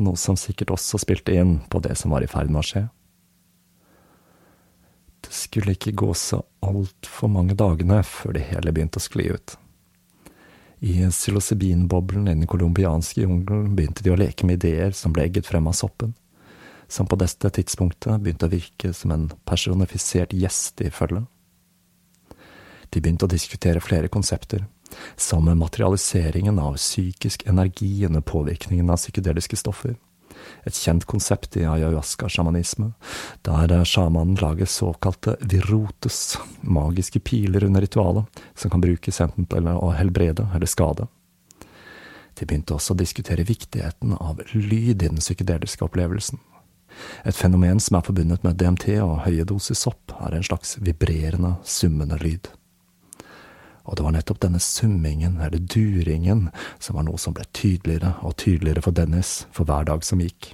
[0.00, 2.88] noe som sikkert også spilte inn på det som var i ferd med å skje.
[5.30, 9.52] Det skulle ikke gå så altfor mange dagene før det hele begynte å skli ut.
[10.82, 15.46] I psilocybinboblen i den colombianske jungelen begynte de å leke med ideer som ble egget
[15.46, 16.16] frem av soppen,
[16.90, 21.30] som på dette tidspunktet begynte å virke som en personifisert gjest i følget.
[22.90, 24.66] De begynte å diskutere flere konsepter,
[25.14, 29.94] som materialiseringen av psykisk energi under påvirkningen av psykedeliske stoffer
[30.68, 32.92] et kjent konsept i ayahuasca-sjamanisme,
[33.46, 39.90] der sjamanen lager såkalte virotes, magiske piler under ritualet, som kan brukes enten til å
[39.96, 41.08] helbrede eller skade.
[42.38, 46.40] De begynte også å diskutere viktigheten av lyd i den psykedeliske opplevelsen.
[47.24, 51.56] Et fenomen som er forbundet med DMT og høye doser sopp, er en slags vibrerende,
[51.64, 52.50] summende lyd.
[53.90, 56.46] Og det var nettopp denne summingen, eller duringen,
[56.78, 60.52] som var noe som ble tydeligere og tydeligere for Dennis for hver dag som gikk.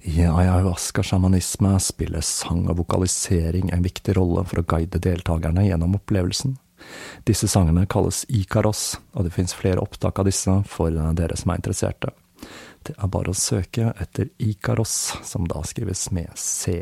[0.00, 6.56] I ayahuasca-sjamanisme spiller sang og vokalisering en viktig rolle for å guide deltakerne gjennom opplevelsen.
[7.28, 11.60] Disse sangene kalles ikaros, og det finnes flere opptak av disse for dere som er
[11.60, 12.14] interesserte.
[12.80, 16.80] Det er bare å søke etter ikaros, som da skrives med C.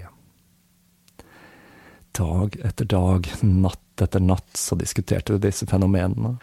[2.18, 6.35] Dag etter dag, natt etter natt, så diskuterte vi disse fenomenene,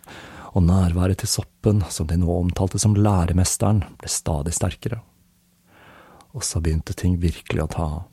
[0.55, 5.01] og nærværet til soppen, som de nå omtalte som læremesteren, ble stadig sterkere.
[6.35, 8.03] Og så begynte ting virkelig å ta av.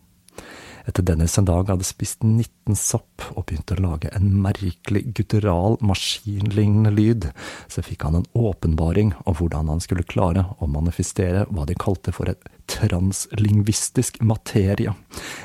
[0.84, 5.76] Etter Dennis en dag hadde spist 19 sopp og begynte å lage en merkelig guttural,
[5.84, 7.28] maskinlignende lyd,
[7.70, 12.14] så fikk han en åpenbaring om hvordan han skulle klare å manifestere hva de kalte
[12.14, 12.42] for et
[12.72, 14.94] translingvistisk materie,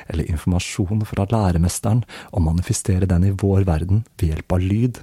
[0.08, 5.02] eller informasjon fra læremesteren, og manifestere den i vår verden ved hjelp av lyd,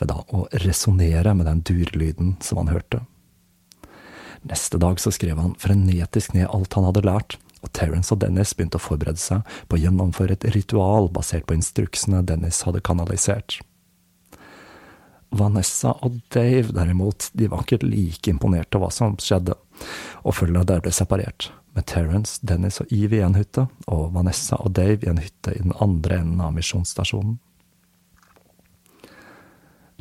[0.00, 3.04] ved da å resonnere med den durlyden som han hørte.
[4.44, 8.52] Neste dag så skrev han frenetisk ned alt han hadde lært, og Terence og Dennis
[8.54, 13.58] begynte å forberede seg på å gjennomføre et ritual basert på instruksene Dennis hadde kanalisert.
[15.34, 19.56] Vanessa og Dave, derimot, de var ikke like imponerte over hva som skjedde,
[20.22, 24.60] og følget der ble separert, med Terence, Dennis og Eve i en hytte, og Vanessa
[24.62, 27.40] og Dave i en hytte i den andre enden av misjonsstasjonen.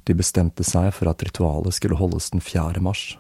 [0.04, 2.84] De bestemte seg for at ritualet skulle holdes den 4.
[2.84, 3.16] mars,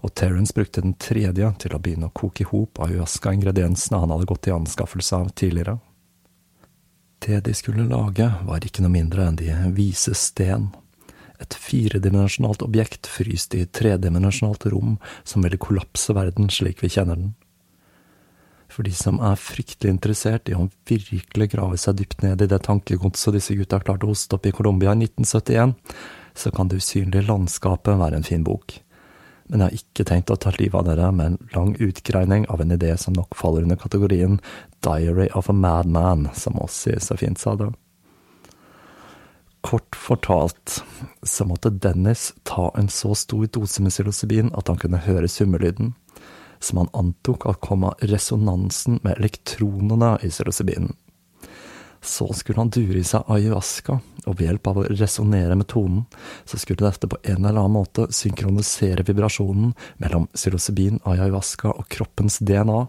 [0.00, 4.28] og Terence brukte den tredje til å begynne å koke i hop ayahuasca-ingrediensene han hadde
[4.30, 5.76] gått i anskaffelse av tidligere.
[7.20, 10.70] Det de skulle lage, var ikke noe mindre enn De vise sten,
[11.40, 17.20] et firedimensjonalt objekt fryst i et tredimensjonalt rom som ville kollapse verden slik vi kjenner
[17.20, 17.34] den.
[18.70, 22.60] For de som er fryktelig interessert i å virkelig grave seg dypt ned i det
[22.64, 25.74] tankegodset disse gutta klarte å hoste opp i Colombia i 1971,
[26.34, 28.78] så kan Det usynlige landskapet være en fin bok
[29.50, 32.60] men jeg har ikke tenkt å ta livet av dere med en lang utgreining av
[32.62, 34.38] en idé som nok faller under kategorien
[34.86, 37.72] Diary of a Madman, som Ossi så fint sa det.
[39.66, 40.78] Kort fortalt
[41.26, 45.96] så måtte Dennis ta en så stor dose med psilocybin at han kunne høre summelyden,
[46.62, 50.94] som han antok at kom av resonansen med elektronene i psilocybinen.
[52.02, 56.06] Så skulle han dure i seg ayahuasca, og ved hjelp av å resonnere med tonen,
[56.48, 62.40] så skulle dette på en eller annen måte synkronisere vibrasjonen mellom psilocybin, ayahuasca og kroppens
[62.40, 62.80] DNA,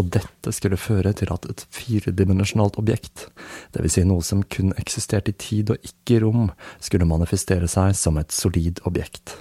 [0.00, 3.28] og dette skulle føre til at et firedimensjonalt objekt,
[3.76, 3.96] dvs.
[3.98, 6.46] Si noe som kun eksisterte i tid og ikke i rom,
[6.80, 9.36] skulle manifestere seg som et solid objekt.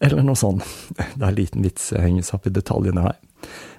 [0.00, 0.66] Eller noe sånt.
[0.96, 3.16] Det er en liten vits jeg henger seg opp i detaljene her.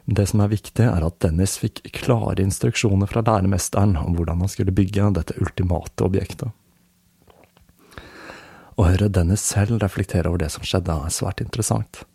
[0.08, 4.52] Det som er viktig, er at Dennis fikk klare instruksjoner fra læremesteren om hvordan han
[4.52, 6.54] skulle bygge dette ultimate objektet.
[8.78, 12.06] Å høre Dennis selv reflektere over det som skjedde, er svært interessant.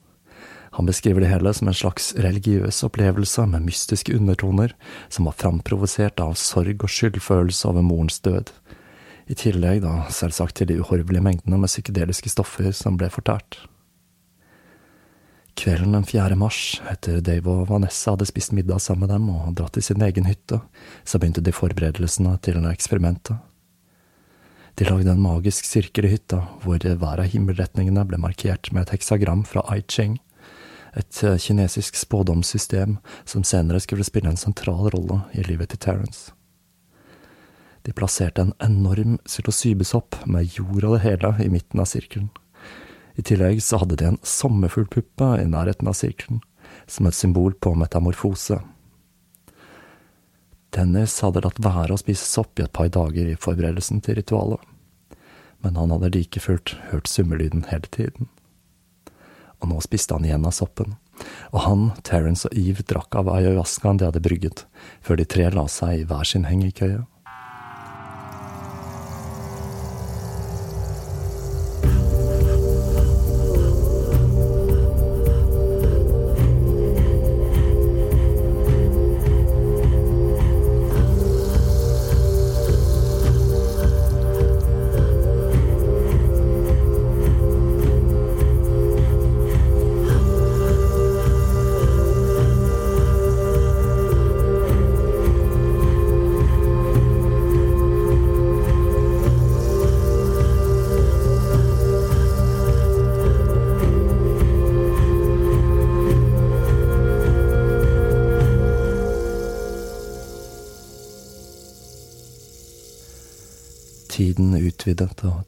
[0.78, 4.72] Han beskriver det hele som en slags religiøs opplevelse med mystiske undertoner,
[5.12, 8.54] som var framprovosert av sorg og skyldfølelse over morens død,
[9.28, 13.60] i tillegg da selvsagt til de uhorvelige mengdene med psykedeliske stoffer som ble fortært.
[15.54, 16.36] Kvelden den 4.
[16.40, 20.02] mars, etter Dave og Vanessa hadde spist middag sammen med dem og dratt til sin
[20.02, 20.62] egen hytte,
[21.04, 23.36] så begynte de forberedelsene til eksperimentet.
[24.80, 28.94] De lagde en magisk sirkel i hytta, hvor hver av himmelretningene ble markert med et
[28.96, 30.16] heksagram fra I Ching,
[30.96, 36.32] et eh, kinesisk spådomssystem som senere skulle spille en sentral rolle i livet til Terence.
[37.82, 42.30] De plasserte en enorm psilocybesopp med jord og det hele i midten av sirkelen.
[43.18, 46.40] I tillegg så hadde de en sommerfuglpuppe i nærheten av sirkelen,
[46.86, 48.60] som et symbol på metamorfose.
[50.72, 54.60] Dennis hadde latt være å spise sopp i et par dager i forberedelsen til ritualet,
[55.62, 58.30] men han hadde like fullt hørt summelyden hele tiden.
[59.60, 60.96] Og nå spiste han igjen av soppen,
[61.52, 64.64] og han, Terence og Eve drakk av ayahuascaen de hadde brygget,
[65.04, 67.04] før de tre la seg i hver sin hengekøye.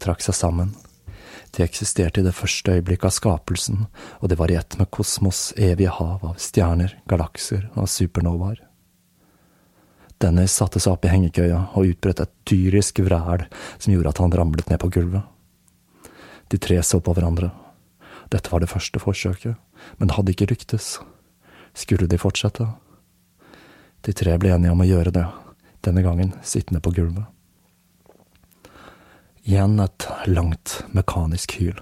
[0.05, 0.75] Trakk seg sammen.
[1.57, 3.87] De eksisterte i det første øyeblikket av skapelsen,
[4.21, 8.61] og det var i ett med kosmos' evige hav av stjerner, galakser og supernovaer.
[10.23, 13.45] Dennis satte seg opp i hengekøya og utbrøt et dyrisk vræl
[13.77, 15.23] som gjorde at han ramlet ned på gulvet.
[16.49, 17.51] De tre så på hverandre.
[18.33, 19.59] Dette var det første forsøket,
[19.99, 20.99] men det hadde ikke lyktes.
[21.75, 22.67] Skulle de fortsette?
[24.05, 25.27] De tre ble enige om å gjøre det,
[25.85, 27.34] denne gangen sittende på gulvet.
[29.45, 31.81] Igjen et langt, mekanisk hyl.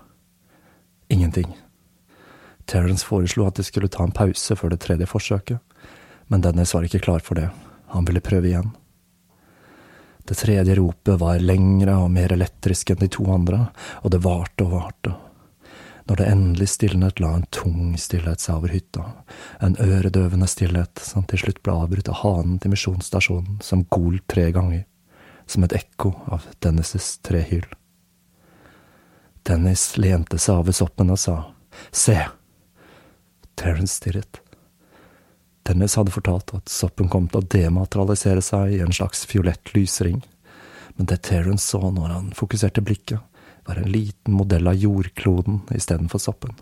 [1.09, 1.47] Ingenting.
[2.67, 5.61] Terence foreslo at de skulle ta en pause før det tredje forsøket,
[6.27, 7.53] men Dennis var ikke klar for det,
[7.95, 8.73] han ville prøve igjen.
[10.27, 13.69] Det tredje ropet var lengre og mer elektrisk enn de to andre,
[14.03, 15.15] og det varte og varte.
[16.11, 19.07] Når det endelig stilnet, la en tung stillhet seg over hytta,
[19.63, 24.51] en øredøvende stillhet som til slutt ble avbrutt av hanen til misjonsstasjonen som gol tre
[24.51, 24.83] ganger,
[25.53, 27.67] som et ekko av Dennis' trehyl.
[29.43, 31.37] Dennis lente seg over soppen og sa
[31.91, 32.17] se.
[33.59, 34.41] Terence stirret.
[35.67, 40.23] Dennis hadde fortalt at soppen kom til å dematerialisere seg i en slags fiolett lysring,
[40.97, 43.21] men det Terence så når han fokuserte blikket,
[43.63, 46.57] var en liten modell av jordkloden istedenfor soppen.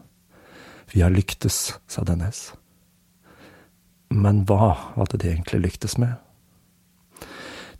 [0.92, 2.50] Vi har lyktes, sa Dennis.
[4.10, 6.18] Men hva hadde de egentlig lyktes med?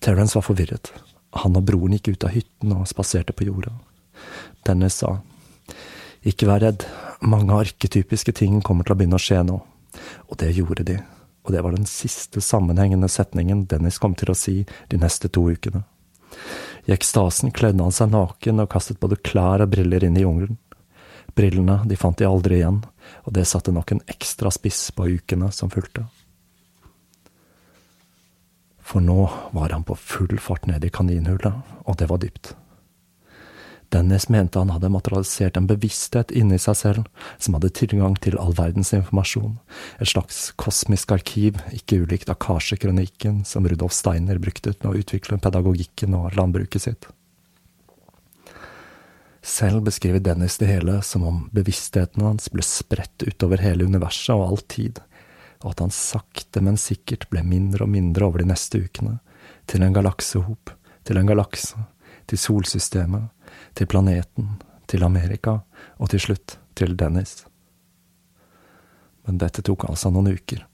[0.01, 0.93] Terence var forvirret.
[1.45, 3.73] Han og broren gikk ut av hytten og spaserte på jorda.
[4.67, 5.19] Dennis sa,
[6.27, 6.85] Ikke vær redd,
[7.21, 9.61] mange arketypiske ting kommer til å begynne å skje nå.
[10.29, 10.97] Og det gjorde de,
[11.45, 15.47] og det var den siste sammenhengende setningen Dennis kom til å si de neste to
[15.51, 15.85] ukene.
[16.89, 20.59] I ekstasen kledde han seg naken og kastet både klær og briller inn i jungelen.
[21.37, 22.81] Brillene, de fant de aldri igjen,
[23.25, 26.07] og det satte nok en ekstra spiss på ukene som fulgte.
[28.91, 31.55] For nå var han på full fart ned i kaninhullet,
[31.87, 32.57] og det var dypt.
[33.91, 37.07] Dennis mente han hadde materialisert en bevissthet inni seg selv,
[37.43, 39.57] som hadde tilgang til all verdens informasjon,
[39.99, 46.15] et slags kosmisk arkiv, ikke ulikt Akasje-kronikken som Rudolf Steiner brukte til å utvikle pedagogikken
[46.19, 47.11] og landbruket sitt.
[49.43, 54.47] Selv beskriver Dennis det hele som om bevisstheten hans ble spredt utover hele universet og
[54.47, 55.01] all tid,
[55.61, 59.19] og at han sakte, men sikkert ble mindre og mindre over de neste ukene,
[59.69, 60.73] til en galaksehop,
[61.05, 61.77] til en galakse,
[62.27, 63.29] til solsystemet,
[63.75, 64.57] til planeten,
[64.91, 65.61] til Amerika,
[65.99, 67.45] og til slutt til Dennis.
[69.27, 70.65] Men dette tok altså noen uker,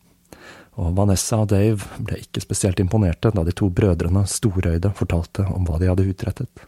[0.77, 5.65] og Vanessa og Dave ble ikke spesielt imponerte da de to brødrene storøyde fortalte om
[5.65, 6.67] hva de hadde utrettet.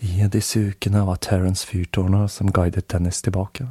[0.00, 3.66] I disse ukene var Terence fyrtårnet som guidet Dennis tilbake.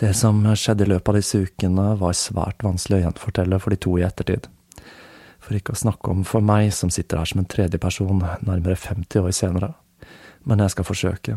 [0.00, 3.80] Det som skjedde i løpet av disse ukene, var svært vanskelig å gjenfortelle for de
[3.84, 4.48] to i ettertid.
[5.40, 9.20] For ikke å snakke om for meg, som sitter her som en tredjeperson nærmere 50
[9.20, 9.74] år senere
[10.44, 11.36] men jeg skal forsøke.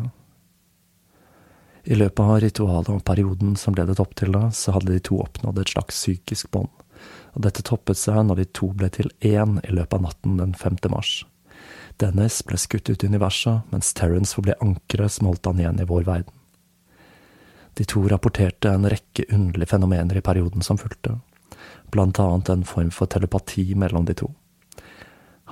[1.84, 5.18] I løpet av ritualet og perioden som ledet opp til det, så hadde de to
[5.20, 6.70] oppnådd et slags psykisk bånd,
[7.34, 10.54] og dette toppet seg når de to ble til én i løpet av natten den
[10.56, 10.80] 5.
[10.94, 11.18] mars.
[12.00, 15.88] Dennis ble skutt ut i universet, mens Terence forble ankeret som holdt han igjen i
[15.90, 16.32] vår verden.
[17.74, 21.16] De to rapporterte en rekke underlige fenomener i perioden som fulgte,
[21.90, 24.30] blant annet en form for telepati mellom de to.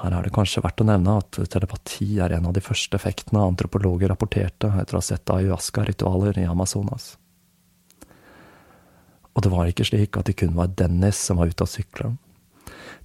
[0.03, 3.43] Her er det kanskje verdt å nevne at telepati er en av de første effektene
[3.45, 7.12] antropologer rapporterte etter å ha sett ayahuasca-ritualer i Amazonas.
[9.33, 12.14] Og det var ikke slik at det kun var Dennis som var ute og sykle.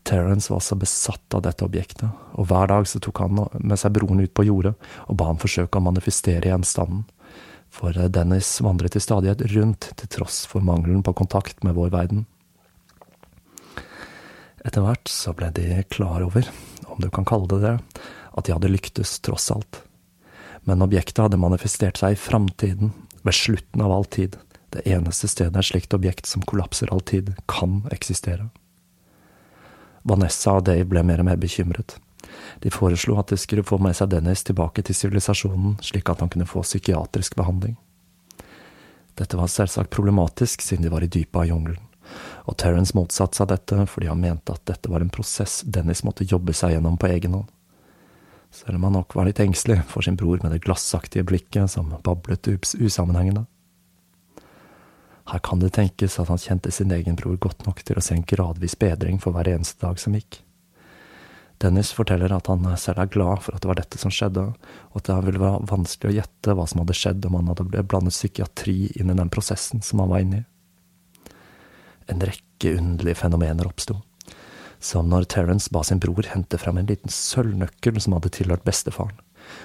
[0.07, 2.07] Terence var så besatt av dette objektet,
[2.39, 4.73] og hver dag så tok han med seg broren ut på jordet
[5.07, 7.03] og ba ham forsøke å manifestere gjenstanden,
[7.73, 12.25] for Dennis vandret til stadighet rundt til tross for mangelen på kontakt med vår verden.
[14.65, 16.49] Etter hvert så ble de klar over
[16.87, 17.75] om du kan kalle det det,
[18.37, 19.83] at de hadde lyktes tross alt.
[20.65, 22.93] Men objektet hadde manifestert seg i framtiden,
[23.23, 24.37] ved slutten av all tid,
[24.71, 28.49] det eneste stedet et slikt objekt som kollapser all tid, kan eksistere.
[30.07, 31.97] Vanessa og Dave ble mer og mer bekymret.
[32.63, 36.31] De foreslo at de skulle få med seg Dennis tilbake til sivilisasjonen, slik at han
[36.33, 37.77] kunne få psykiatrisk behandling.
[39.17, 41.87] Dette var selvsagt problematisk, siden de var i dypet av jungelen
[42.47, 46.27] og Terence motsatte seg dette fordi han mente at dette var en prosess Dennis måtte
[46.27, 47.51] jobbe seg gjennom på egen hånd.
[48.53, 51.91] Selv om han nok var litt engstelig for sin bror med det glassaktige blikket som
[52.03, 52.47] bablet
[52.79, 53.43] usammenhengende.
[55.27, 58.15] Her kan det tenkes at han kjente sin egen bror godt nok til å se
[58.15, 60.39] en gradvis bedring for hver eneste dag som gikk.
[61.57, 64.43] Dennis forteller at han selv er glad for at det var dette som skjedde,
[64.91, 67.85] og at det ville være vanskelig å gjette hva som hadde skjedd om han hadde
[67.89, 71.31] blandet psykiatri inn i den prosessen som han var inne i.
[72.13, 73.97] En rekke underlige fenomener oppsto.
[74.79, 79.17] Som når Terence ba sin bror hente frem en liten sølvnøkkel som hadde tilhørt bestefaren,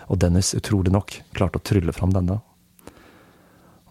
[0.08, 2.40] og Dennis utrolig nok klarte å trylle fram denne.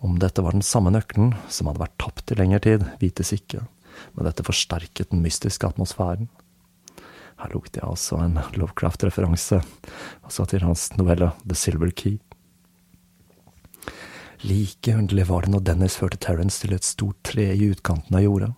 [0.01, 3.67] Om dette var den samme nøkkelen som hadde vært tapt i lengre tid, vites ikke,
[4.15, 6.31] men dette forsterket den mystiske atmosfæren.
[7.41, 9.61] Her lukter jeg altså en Lovecraft-referanse,
[10.21, 12.19] altså til hans novelle The Silver Key.
[14.45, 18.25] Like underlig var det når Dennis førte Terence til et stort tre i utkanten av
[18.25, 18.51] jorda.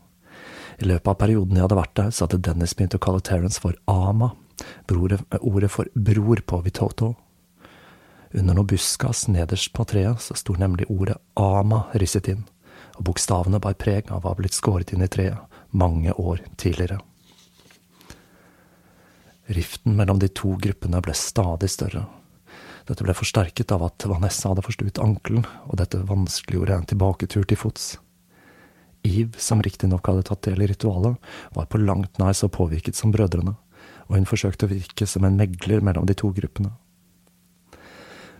[0.83, 3.61] I løpet av perioden jeg hadde vært der, så hadde Dennis begynt å kalle Terence
[3.63, 4.33] for Ama,
[4.91, 7.13] ordet for bror på Vitoto.
[8.33, 12.43] Under noe buskas nederst på treet så sto nemlig ordet Ama risset inn,
[12.97, 15.39] og bokstavene bar preg av å ha blitt skåret inn i treet
[15.71, 16.99] mange år tidligere.
[19.45, 22.05] Riften mellom de to gruppene ble stadig større.
[22.87, 27.59] Dette ble forsterket av at Vanessa hadde forstuet ankelen, og dette vanskeliggjorde en tilbaketur til
[27.59, 27.93] fots.
[29.03, 31.17] Eve, som riktignok hadde tatt del i ritualet,
[31.55, 33.55] var på langt nær så påvirket som brødrene,
[34.07, 36.71] og hun forsøkte å virke som en megler mellom de to gruppene.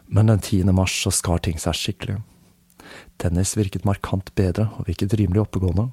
[0.08, 0.72] Men den 10.
[0.76, 2.22] mars så skar ting seg skikkelig.
[3.20, 5.90] Dennis virket markant bedre og virket rimelig oppegående,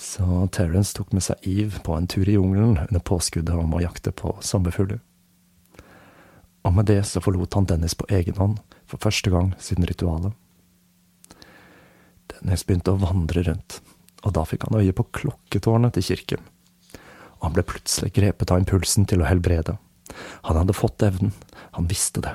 [0.00, 3.82] så Terence tok med seg Eve på en tur i jungelen under påskuddet om å
[3.82, 5.02] jakte på sommerfugler.
[6.64, 8.56] Og med det så forlot han Dennis på egen hånd,
[8.88, 10.32] for første gang siden ritualet.
[12.32, 13.80] Dennis begynte å vandre rundt,
[14.24, 16.48] og da fikk han øye på klokketårnet til kirken.
[17.40, 19.76] Og han ble plutselig grepet av impulsen til å helbrede.
[20.48, 21.36] Han hadde fått evnen,
[21.76, 22.32] han visste det.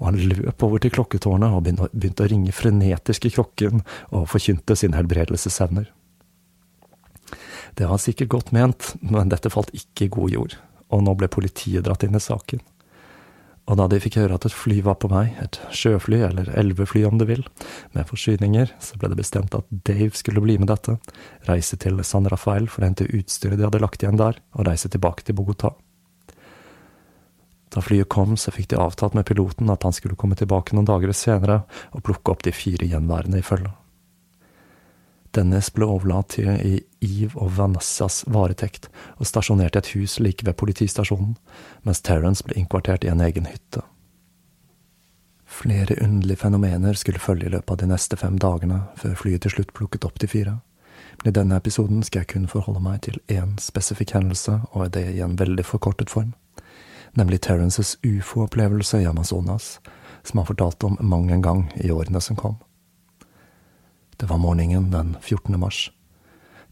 [0.00, 3.80] Og han løp over til klokketårnet og begynte å ringe frenetisk i klokken
[4.10, 5.88] og forkynte sine helbredelsesevner.
[7.78, 10.58] Det var sikkert godt ment, men dette falt ikke i god jord,
[10.92, 12.60] og nå ble politiet dratt inn i saken.
[13.70, 17.04] Og da de fikk høre at et fly var på vei, et sjøfly, eller elvefly
[17.06, 17.44] om du vil,
[17.94, 20.96] med forsyninger, så ble det bestemt at Dave skulle bli med dette,
[21.48, 24.90] reise til San Rafael for å hente utstyret de hadde lagt igjen der, og reise
[24.90, 25.72] tilbake til Bogotá.
[27.72, 30.90] Da flyet kom, så fikk de avtalt med piloten at han skulle komme tilbake noen
[30.90, 31.62] dager senere
[31.94, 33.81] og plukke opp de fire gjenværende i følget.
[35.32, 40.44] Dennis ble overlatt til i Eve og Vanessas varetekt og stasjonert i et hus like
[40.44, 41.36] ved politistasjonen,
[41.86, 43.80] mens Terence ble innkvartert i en egen hytte.
[45.52, 49.56] Flere underlige fenomener skulle følge i løpet av de neste fem dagene, før flyet til
[49.56, 50.54] slutt plukket opp de fire.
[51.20, 55.04] Men i denne episoden skal jeg kun forholde meg til én spesifikk hendelse, og det
[55.12, 56.32] i en veldig forkortet form,
[57.16, 59.78] nemlig Terences ufo-opplevelse i Amazonas,
[60.24, 62.56] som han fortalte om mang en gang i årene som kom.
[64.22, 65.60] Det var morgenen den 14.
[65.60, 65.92] mars.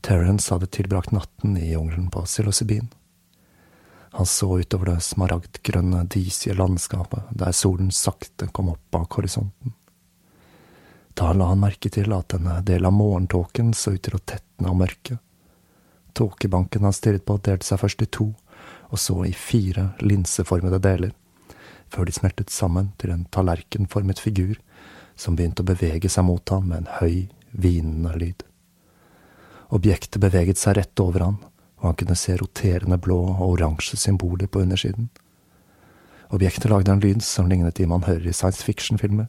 [0.00, 2.88] Terence hadde tilbrakt natten i jungelen på psilocybin.
[4.10, 9.72] Han så utover det smaragdgrønne, disige landskapet der solen sakte kom opp bak horisonten.
[11.18, 14.70] Da la han merke til at en del av morgentåken så ut til å tetne
[14.70, 15.18] av mørket.
[16.14, 18.28] Tåkebanken han stirret på, delte seg først i to,
[18.94, 21.10] og så i fire linseformede deler,
[21.90, 24.54] før de smeltet sammen til en tallerkenformet figur
[25.18, 28.44] som begynte å bevege seg mot ham med en høy, hvinende lyd.
[29.70, 31.40] Objektet beveget seg rett over han,
[31.80, 35.08] og han kunne se roterende blå og oransje symboler på undersiden.
[36.30, 39.28] Objektet lagde en lyd som lignet de man hører i science fiction-filmer,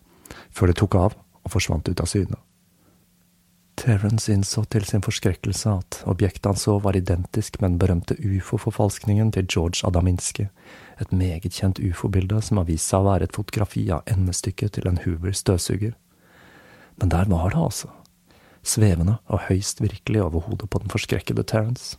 [0.49, 2.37] før det tok av og forsvant ut av syne.
[3.81, 9.31] Terence innså til sin forskrekkelse at objektet han så var identisk med den berømte ufo-forfalskningen
[9.33, 10.49] til George Adaminski,
[11.01, 14.91] et meget kjent ufo-bilde som har vist seg å være et fotografi av endestykket til
[14.91, 15.95] en Hoover støvsuger.
[17.01, 17.89] Men der var det altså,
[18.63, 21.97] svevende og høyst virkelig over hodet på den forskrekkede Terence.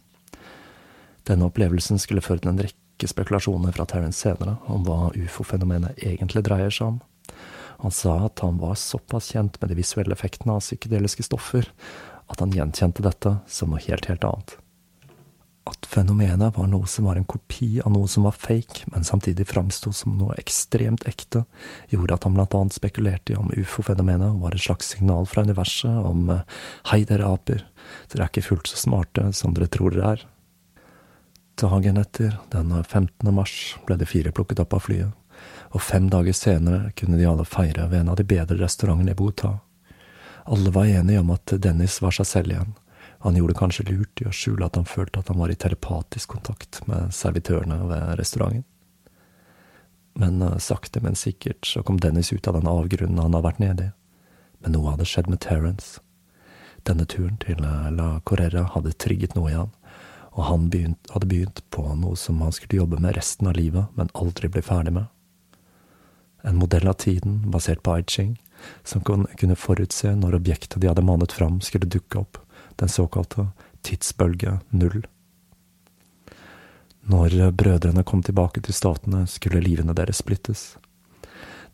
[1.28, 6.44] Denne opplevelsen skulle føre til en rekke spekulasjoner fra Terence senere om hva ufo-fenomenet egentlig
[6.46, 7.00] dreier seg om.
[7.82, 11.66] Han sa at han var såpass kjent med de visuelle effektene av psykedeliske stoffer
[12.30, 14.56] at han gjenkjente dette som noe helt, helt annet.
[15.62, 19.46] At fenomenet var noe som var en kopi av noe som var fake, men samtidig
[19.46, 21.44] framsto som noe ekstremt ekte,
[21.92, 26.02] gjorde at han blant annet spekulerte i om ufo-fenomenet var et slags signal fra universet
[26.02, 26.42] om eh,
[26.90, 27.62] hei, dere aper,
[28.10, 30.26] dere er ikke fullt så smarte som dere tror dere er.
[31.62, 33.30] Dagen etter, den 15.
[33.30, 33.56] mars,
[33.86, 35.14] ble de fire plukket opp av flyet,
[35.70, 39.18] og fem dager senere kunne de alle feire ved en av de bedre restaurantene i
[39.18, 39.60] Bogotá.
[40.42, 42.74] Alle var enige om at Dennis var seg selv igjen
[43.22, 46.32] han gjorde kanskje lurt i å skjule at han følte at han var i telepatisk
[46.34, 48.64] kontakt med servitørene ved restauranten.
[50.18, 53.62] Men uh, sakte, men sikkert så kom Dennis ut av den avgrunnen han har vært
[53.62, 53.92] nede i.
[54.62, 56.02] Men noe hadde skjedd med Terence.
[56.82, 59.70] Denne turen til uh, La Correra hadde trigget noe i han,
[60.34, 63.86] og han begynt, hadde begynt på noe som han skulle jobbe med resten av livet,
[63.94, 65.06] men aldri bli ferdig med.
[66.42, 68.38] En modell av tiden basert på Aiching, Ching,
[68.82, 72.41] som kunne forutse når objektet de hadde manet fram, skulle dukke opp,
[72.80, 73.48] den såkalte
[73.82, 75.02] tidsbølge null.
[77.02, 80.76] Når brødrene kom tilbake til statene, skulle livene deres splittes.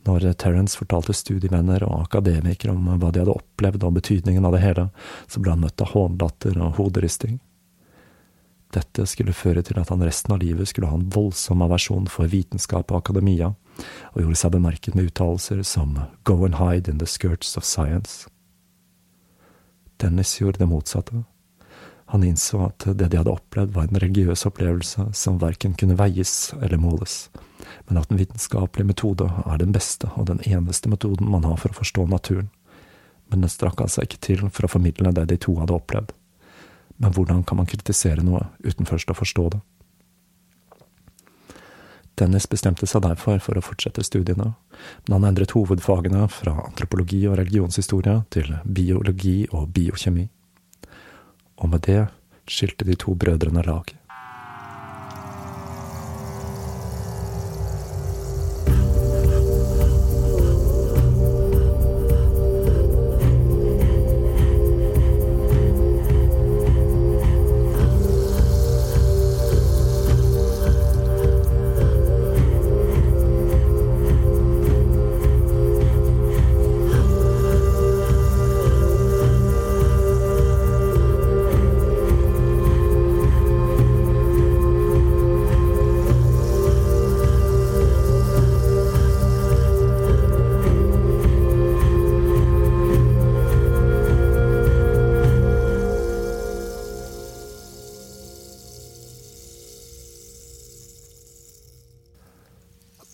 [0.07, 4.62] Når Terence fortalte studievenner og akademikere om hva de hadde opplevd og betydningen av det
[4.62, 4.86] hele,
[5.28, 7.36] så ble han møtt av hånlatter og hoderisting.
[8.72, 12.28] Dette skulle føre til at han resten av livet skulle ha en voldsom aversjon for
[12.28, 13.55] vitenskap og akademia,
[14.12, 15.96] og gjorde seg bemerket med uttalelser som
[16.28, 18.26] Go and hide in the skirts of science.
[19.99, 21.24] Dennis gjorde det motsatte.
[22.09, 26.55] Han innså at det de hadde opplevd, var en religiøs opplevelse som verken kunne veies
[26.57, 27.26] eller måles,
[27.88, 31.74] men at den vitenskapelige metode er den beste og den eneste metoden man har for
[31.74, 32.49] å forstå naturen.
[33.28, 36.14] Men den strakk seg ikke til for å formidle det de to hadde opplevd.
[36.96, 39.61] Men hvordan kan man kritisere noe uten først å forstå det?
[42.19, 44.53] Dennis bestemte seg derfor for å fortsette studiene,
[45.07, 50.27] men han endret hovedfagene fra antropologi og religionshistorie til biologi og biokjemi
[51.59, 52.07] og med det
[52.49, 53.91] skilte de to brødrene lag.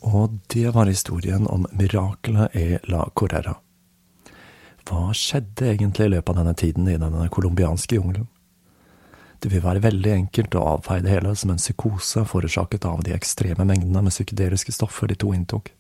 [0.04, 3.54] Og det var historien om miraklet i La Correra.
[4.84, 8.26] Hva skjedde egentlig i løpet av denne tiden i denne colombianske jungelen?
[9.40, 13.16] Det vil være veldig enkelt å avfeie det hele som en psykose forårsaket av de
[13.16, 15.72] ekstreme mengdene med psykedeliske stoffer de to inntok.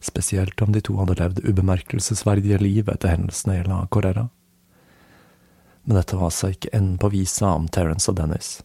[0.00, 4.28] Spesielt om de to hadde levd ubemerkelsesverdige liv etter hendelsene i La Correra.
[5.82, 8.60] Men dette var altså ikke enden på visa om Terence og Dennis.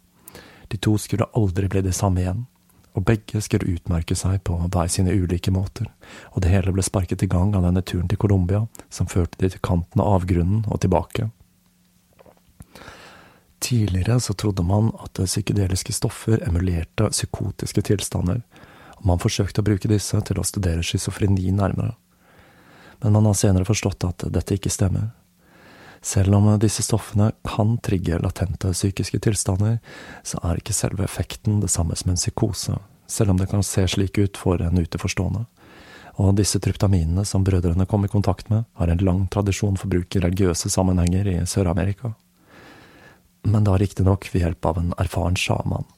[0.69, 2.45] De to skulle aldri bli det samme igjen
[2.95, 5.89] og begge skulle utmerke seg på hver sine ulike måter,
[6.31, 9.51] og det hele ble sparket i gang av denne turen til Colombia, som førte de
[9.51, 11.27] til kanten av avgrunnen og tilbake.
[13.65, 18.41] Tidligere så trodde man at psykedeliske stoffer emulerte psykotiske tilstander,
[18.99, 21.95] og man forsøkte å bruke disse til å studere schizofreni nærmere.
[23.03, 25.11] Men man har senere forstått at dette ikke stemmer.
[26.05, 29.79] Selv om disse stoffene kan trigge latente psykiske tilstander,
[30.21, 32.77] så er ikke selve effekten det samme som en psykose,
[33.09, 35.47] selv om det kan se slik ut for en utenforstående.
[36.21, 40.13] Og disse tryptaminene som brødrene kom i kontakt med, har en lang tradisjon for bruk
[40.13, 42.13] i religiøse sammenhenger i Sør-Amerika.
[43.49, 45.89] Men da riktignok ved hjelp av en erfaren sjaman,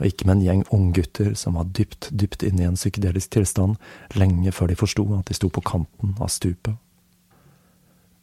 [0.00, 3.76] og ikke med en gjeng unggutter som var dypt, dypt inne i en psykedelisk tilstand
[4.16, 6.80] lenge før de forsto at de sto på kanten av stupet.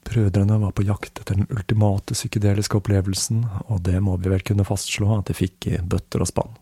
[0.08, 4.68] Brødrene var på jakt etter den ultimate psykedeliske opplevelsen, og det må vi vel kunne
[4.68, 6.56] fastslå at de fikk i bøtter og spann.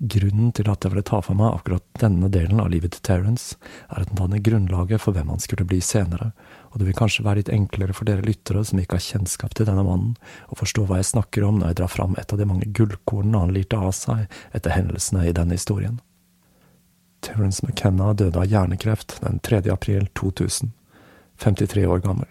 [0.00, 3.54] Grunnen til at jeg ville ta for meg akkurat denne delen av livet til Terence,
[3.88, 6.32] er at den danner grunnlaget for hvem han skulle bli senere,
[6.72, 9.68] og det vil kanskje være litt enklere for dere lyttere som ikke har kjennskap til
[9.68, 10.16] denne mannen,
[10.50, 13.44] å forstå hva jeg snakker om når jeg drar fram et av de mange gullkornene
[13.44, 14.24] han lirte av seg
[14.56, 16.00] etter hendelsene i denne historien.
[17.24, 19.62] Terence McKenna døde av hjernekreft den 3.
[19.72, 20.74] april 2000.
[21.42, 22.28] 53 år gammel.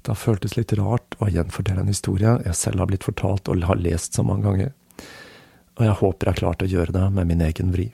[0.00, 3.64] Det har føltes litt rart å gjenfortelle en historie jeg selv har blitt fortalt og
[3.68, 4.72] har lest så mange ganger,
[5.76, 7.90] og jeg håper jeg har klart å gjøre det med min egen vri.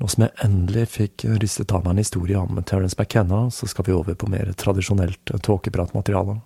[0.00, 3.86] Nå som jeg endelig fikk ristet av meg en historie om Terence McKenna, så skal
[3.86, 6.40] vi over på mer tradisjonelt tåkepratmateriale,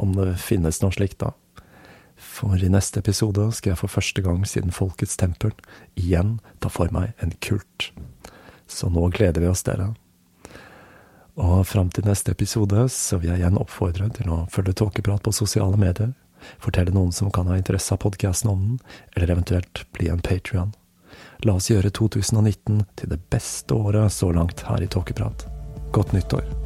[0.00, 1.34] om det finnes noe slikt, da.
[2.16, 5.52] For i neste episode skal jeg for første gang siden Folkets tempel
[6.00, 7.90] igjen ta for meg en kult.
[8.66, 9.92] Så nå gleder vi oss, dere.
[11.36, 15.34] Og fram til neste episode så vil jeg igjen oppfordre til å følge Tåkeprat på
[15.36, 16.14] sosiale medier,
[16.62, 18.78] fortelle noen som kan ha interesse av podkasten om den,
[19.14, 20.72] eller eventuelt bli en patrion.
[21.44, 25.44] La oss gjøre 2019 til det beste året så langt her i Tåkeprat.
[25.92, 26.65] Godt nyttår.